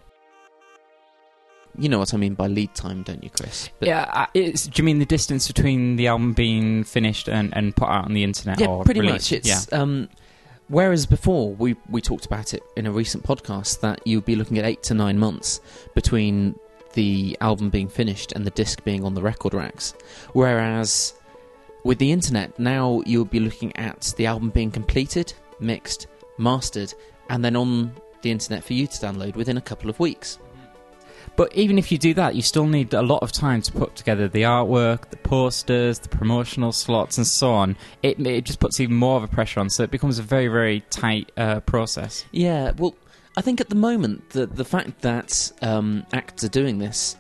You 1.78 1.90
know 1.90 2.00
what 2.00 2.14
I 2.14 2.18
mean 2.18 2.36
by 2.36 2.48
lead 2.48 2.76
time, 2.76 3.02
don't 3.02 3.24
you, 3.24 3.30
Chris? 3.30 3.70
But- 3.80 3.88
yeah, 3.88 4.28
it's, 4.34 4.68
do 4.68 4.82
you 4.82 4.86
mean 4.86 5.00
the 5.00 5.06
distance 5.06 5.48
between 5.48 5.96
the 5.96 6.08
album 6.08 6.34
being 6.34 6.84
finished 6.84 7.28
and, 7.28 7.56
and 7.56 7.76
put 7.76 7.90
out 7.90 8.06
on 8.06 8.14
the 8.14 8.24
internet? 8.24 8.60
yeah, 8.60 8.82
pretty 8.86 9.00
released? 9.00 9.32
much. 9.32 9.40
It's 9.40 9.68
yeah. 9.72 9.80
um, 9.80 10.10
whereas 10.68 11.06
before 11.06 11.54
we 11.54 11.76
we 11.90 12.02
talked 12.02 12.26
about 12.26 12.54
it 12.54 12.62
in 12.78 12.86
a 12.86 12.92
recent 12.92 13.24
podcast 13.24 13.80
that 13.80 14.06
you'd 14.06 14.26
be 14.26 14.36
looking 14.36 14.60
at 14.60 14.66
eight 14.66 14.84
to 14.84 14.94
nine 14.94 15.18
months 15.18 15.60
between 15.96 16.56
the 16.94 17.38
album 17.42 17.70
being 17.70 17.88
finished 17.88 18.34
and 18.34 18.46
the 18.46 18.52
disc 18.52 18.84
being 18.84 19.04
on 19.04 19.16
the 19.16 19.22
record 19.22 19.54
racks, 19.54 19.94
whereas 20.34 21.14
with 21.84 21.98
the 21.98 22.12
internet 22.12 22.60
now 22.60 23.02
you'll 23.06 23.26
be 23.26 23.40
looking 23.40 23.76
at 23.78 24.14
the 24.18 24.26
album 24.28 24.50
being 24.50 24.70
completed, 24.70 25.34
mixed, 25.60 26.08
mastered, 26.42 26.94
and 27.30 27.44
then 27.46 27.56
on 27.56 27.94
the 28.22 28.32
internet 28.32 28.64
for 28.64 28.74
you 28.74 28.88
to 28.88 28.94
download 28.94 29.36
within 29.36 29.58
a 29.58 29.62
couple 29.62 29.90
of 29.90 30.00
weeks. 30.00 30.38
But 31.36 31.56
even 31.56 31.78
if 31.78 31.92
you 31.92 31.98
do 31.98 32.14
that, 32.16 32.36
you 32.36 32.42
still 32.42 32.68
need 32.68 32.94
a 32.94 33.02
lot 33.02 33.24
of 33.24 33.32
time 33.32 33.62
to 33.62 33.72
put 33.72 33.96
together 33.96 34.28
the 34.28 34.44
artwork, 34.44 35.10
the 35.10 35.18
posters, 35.18 36.00
the 36.00 36.10
promotional 36.10 36.72
slots, 36.72 37.18
and 37.18 37.26
so 37.26 37.52
on. 37.52 37.78
It, 38.04 38.20
it 38.20 38.44
just 38.44 38.60
puts 38.60 38.80
even 38.80 38.96
more 38.96 39.18
of 39.18 39.24
a 39.24 39.28
pressure 39.28 39.60
on, 39.60 39.70
so 39.70 39.84
it 39.84 39.92
becomes 39.92 40.20
a 40.20 40.24
very, 40.24 40.48
very 40.48 40.82
tight 40.90 41.32
uh, 41.38 41.62
process. 41.62 42.26
Yeah, 42.32 42.72
well, 42.78 42.96
I 43.38 43.42
think 43.42 43.62
at 43.62 43.70
the 43.70 43.76
moment 43.76 44.32
the 44.32 44.46
the 44.46 44.66
fact 44.66 45.02
that 45.02 45.52
um, 45.62 46.06
acts 46.12 46.44
are 46.44 46.50
doing 46.50 46.80
this, 46.80 47.16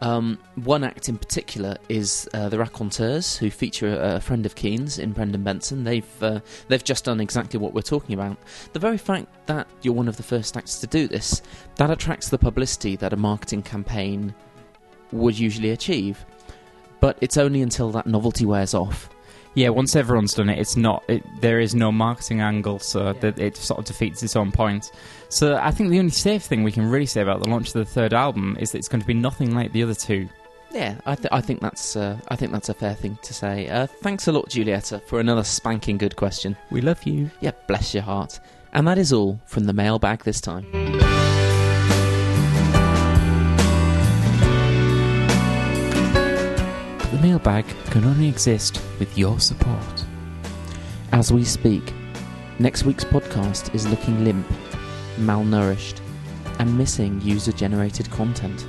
um, 0.00 0.38
one 0.56 0.84
act 0.84 1.08
in 1.08 1.16
particular 1.16 1.76
is 1.88 2.28
uh, 2.34 2.48
the 2.48 2.58
Raconteurs, 2.58 3.36
who 3.36 3.50
feature 3.50 3.94
a, 3.94 4.16
a 4.16 4.20
friend 4.20 4.44
of 4.44 4.54
Keane's 4.54 4.98
in 4.98 5.12
Brendan 5.12 5.42
Benson. 5.42 5.84
They've 5.84 6.22
uh, 6.22 6.40
they've 6.68 6.84
just 6.84 7.04
done 7.04 7.20
exactly 7.20 7.58
what 7.58 7.72
we're 7.72 7.82
talking 7.82 8.14
about. 8.14 8.36
The 8.72 8.78
very 8.78 8.98
fact 8.98 9.28
that 9.46 9.66
you're 9.82 9.94
one 9.94 10.08
of 10.08 10.16
the 10.16 10.22
first 10.22 10.56
acts 10.56 10.78
to 10.80 10.86
do 10.86 11.08
this, 11.08 11.42
that 11.76 11.90
attracts 11.90 12.28
the 12.28 12.38
publicity 12.38 12.96
that 12.96 13.12
a 13.12 13.16
marketing 13.16 13.62
campaign 13.62 14.34
would 15.12 15.38
usually 15.38 15.70
achieve. 15.70 16.24
But 17.00 17.18
it's 17.20 17.36
only 17.36 17.62
until 17.62 17.90
that 17.92 18.06
novelty 18.06 18.46
wears 18.46 18.74
off. 18.74 19.10
Yeah, 19.56 19.70
once 19.70 19.96
everyone's 19.96 20.34
done 20.34 20.50
it, 20.50 20.58
it's 20.58 20.76
not. 20.76 21.02
It, 21.08 21.24
there 21.40 21.60
is 21.60 21.74
no 21.74 21.90
marketing 21.90 22.42
angle, 22.42 22.78
so 22.78 23.14
that 23.14 23.38
it 23.38 23.56
sort 23.56 23.78
of 23.80 23.86
defeats 23.86 24.22
its 24.22 24.36
own 24.36 24.52
point. 24.52 24.92
So 25.30 25.56
I 25.56 25.70
think 25.70 25.88
the 25.88 25.98
only 25.98 26.10
safe 26.10 26.42
thing 26.42 26.62
we 26.62 26.70
can 26.70 26.90
really 26.90 27.06
say 27.06 27.22
about 27.22 27.42
the 27.42 27.48
launch 27.48 27.68
of 27.68 27.72
the 27.72 27.86
third 27.86 28.12
album 28.12 28.58
is 28.60 28.72
that 28.72 28.78
it's 28.78 28.86
going 28.86 29.00
to 29.00 29.06
be 29.06 29.14
nothing 29.14 29.54
like 29.54 29.72
the 29.72 29.82
other 29.82 29.94
two. 29.94 30.28
Yeah, 30.72 30.96
I, 31.06 31.14
th- 31.14 31.28
I 31.32 31.40
think 31.40 31.60
that's 31.60 31.96
uh, 31.96 32.18
I 32.28 32.36
think 32.36 32.52
that's 32.52 32.68
a 32.68 32.74
fair 32.74 32.92
thing 32.92 33.18
to 33.22 33.32
say. 33.32 33.66
Uh, 33.68 33.86
thanks 33.86 34.28
a 34.28 34.32
lot, 34.32 34.50
Julieta, 34.50 35.02
for 35.04 35.20
another 35.20 35.42
spanking 35.42 35.96
good 35.96 36.16
question. 36.16 36.54
We 36.70 36.82
love 36.82 37.02
you. 37.04 37.30
Yeah, 37.40 37.52
bless 37.66 37.94
your 37.94 38.02
heart. 38.02 38.38
And 38.74 38.86
that 38.86 38.98
is 38.98 39.10
all 39.10 39.40
from 39.46 39.64
the 39.64 39.72
mailbag 39.72 40.22
this 40.24 40.42
time. 40.42 40.66
Mailbag 47.26 47.66
can 47.86 48.04
only 48.04 48.28
exist 48.28 48.80
with 49.00 49.18
your 49.18 49.40
support. 49.40 50.04
As 51.10 51.32
we 51.32 51.42
speak, 51.42 51.92
next 52.60 52.84
week's 52.84 53.02
podcast 53.04 53.74
is 53.74 53.88
looking 53.88 54.22
limp, 54.22 54.46
malnourished, 55.16 55.98
and 56.60 56.78
missing 56.78 57.20
user 57.22 57.50
generated 57.50 58.08
content. 58.12 58.64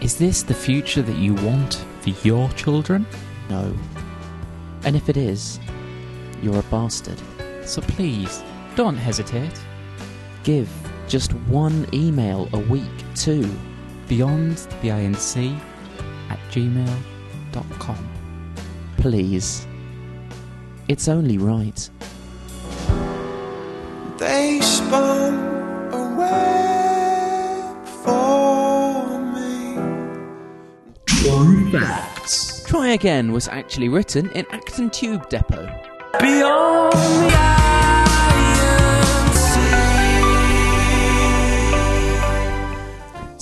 Is 0.00 0.16
this 0.16 0.42
the 0.42 0.54
future 0.54 1.02
that 1.02 1.18
you 1.18 1.34
want 1.34 1.84
for 2.00 2.10
your 2.26 2.48
children? 2.52 3.04
No. 3.50 3.74
And 4.84 4.96
if 4.96 5.10
it 5.10 5.18
is, 5.18 5.60
you're 6.40 6.60
a 6.60 6.70
bastard. 6.70 7.20
So 7.66 7.82
please, 7.82 8.42
don't 8.74 8.96
hesitate. 8.96 9.60
Give 10.44 10.70
just 11.08 11.34
one 11.62 11.86
email 11.92 12.48
a 12.54 12.58
week 12.58 12.98
to 13.26 13.46
Beyond 14.08 14.56
the 14.80 14.88
INC 14.88 15.58
at 16.30 16.38
gmail.com. 16.50 17.11
please. 18.96 19.66
It's 20.88 21.08
only 21.08 21.38
right. 21.38 21.90
They 24.18 24.60
spun 24.60 25.34
a 25.92 26.14
web 26.16 27.86
for 27.86 29.18
me. 29.34 29.76
Try 32.66 32.88
Again 32.90 33.32
was 33.32 33.48
actually 33.48 33.88
written 33.88 34.30
in 34.30 34.46
Acton 34.50 34.90
Tube 34.90 35.28
Depot. 35.28 35.66
Beyond 36.20 37.61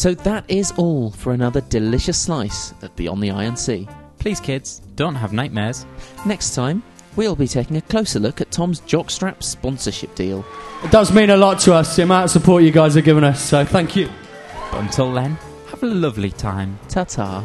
So 0.00 0.14
that 0.14 0.46
is 0.48 0.72
all 0.78 1.10
for 1.10 1.34
another 1.34 1.60
delicious 1.60 2.18
slice 2.18 2.72
of 2.80 2.96
Beyond 2.96 3.22
the 3.22 3.32
Iron 3.32 3.54
Sea. 3.54 3.86
Please, 4.18 4.40
kids, 4.40 4.80
don't 4.96 5.14
have 5.14 5.34
nightmares. 5.34 5.84
Next 6.24 6.54
time, 6.54 6.82
we'll 7.16 7.36
be 7.36 7.46
taking 7.46 7.76
a 7.76 7.82
closer 7.82 8.18
look 8.18 8.40
at 8.40 8.50
Tom's 8.50 8.80
Jockstrap 8.80 9.42
sponsorship 9.42 10.14
deal. 10.14 10.42
It 10.82 10.90
does 10.90 11.12
mean 11.12 11.28
a 11.28 11.36
lot 11.36 11.60
to 11.60 11.74
us, 11.74 11.96
the 11.96 12.04
amount 12.04 12.24
of 12.24 12.30
support 12.30 12.62
you 12.62 12.70
guys 12.70 12.96
are 12.96 13.02
giving 13.02 13.24
us, 13.24 13.42
so 13.42 13.62
thank 13.62 13.94
you. 13.94 14.08
But 14.70 14.80
until 14.80 15.12
then, 15.12 15.34
have 15.68 15.82
a 15.82 15.86
lovely 15.86 16.30
time. 16.30 16.78
Ta 16.88 17.04
ta. 17.04 17.44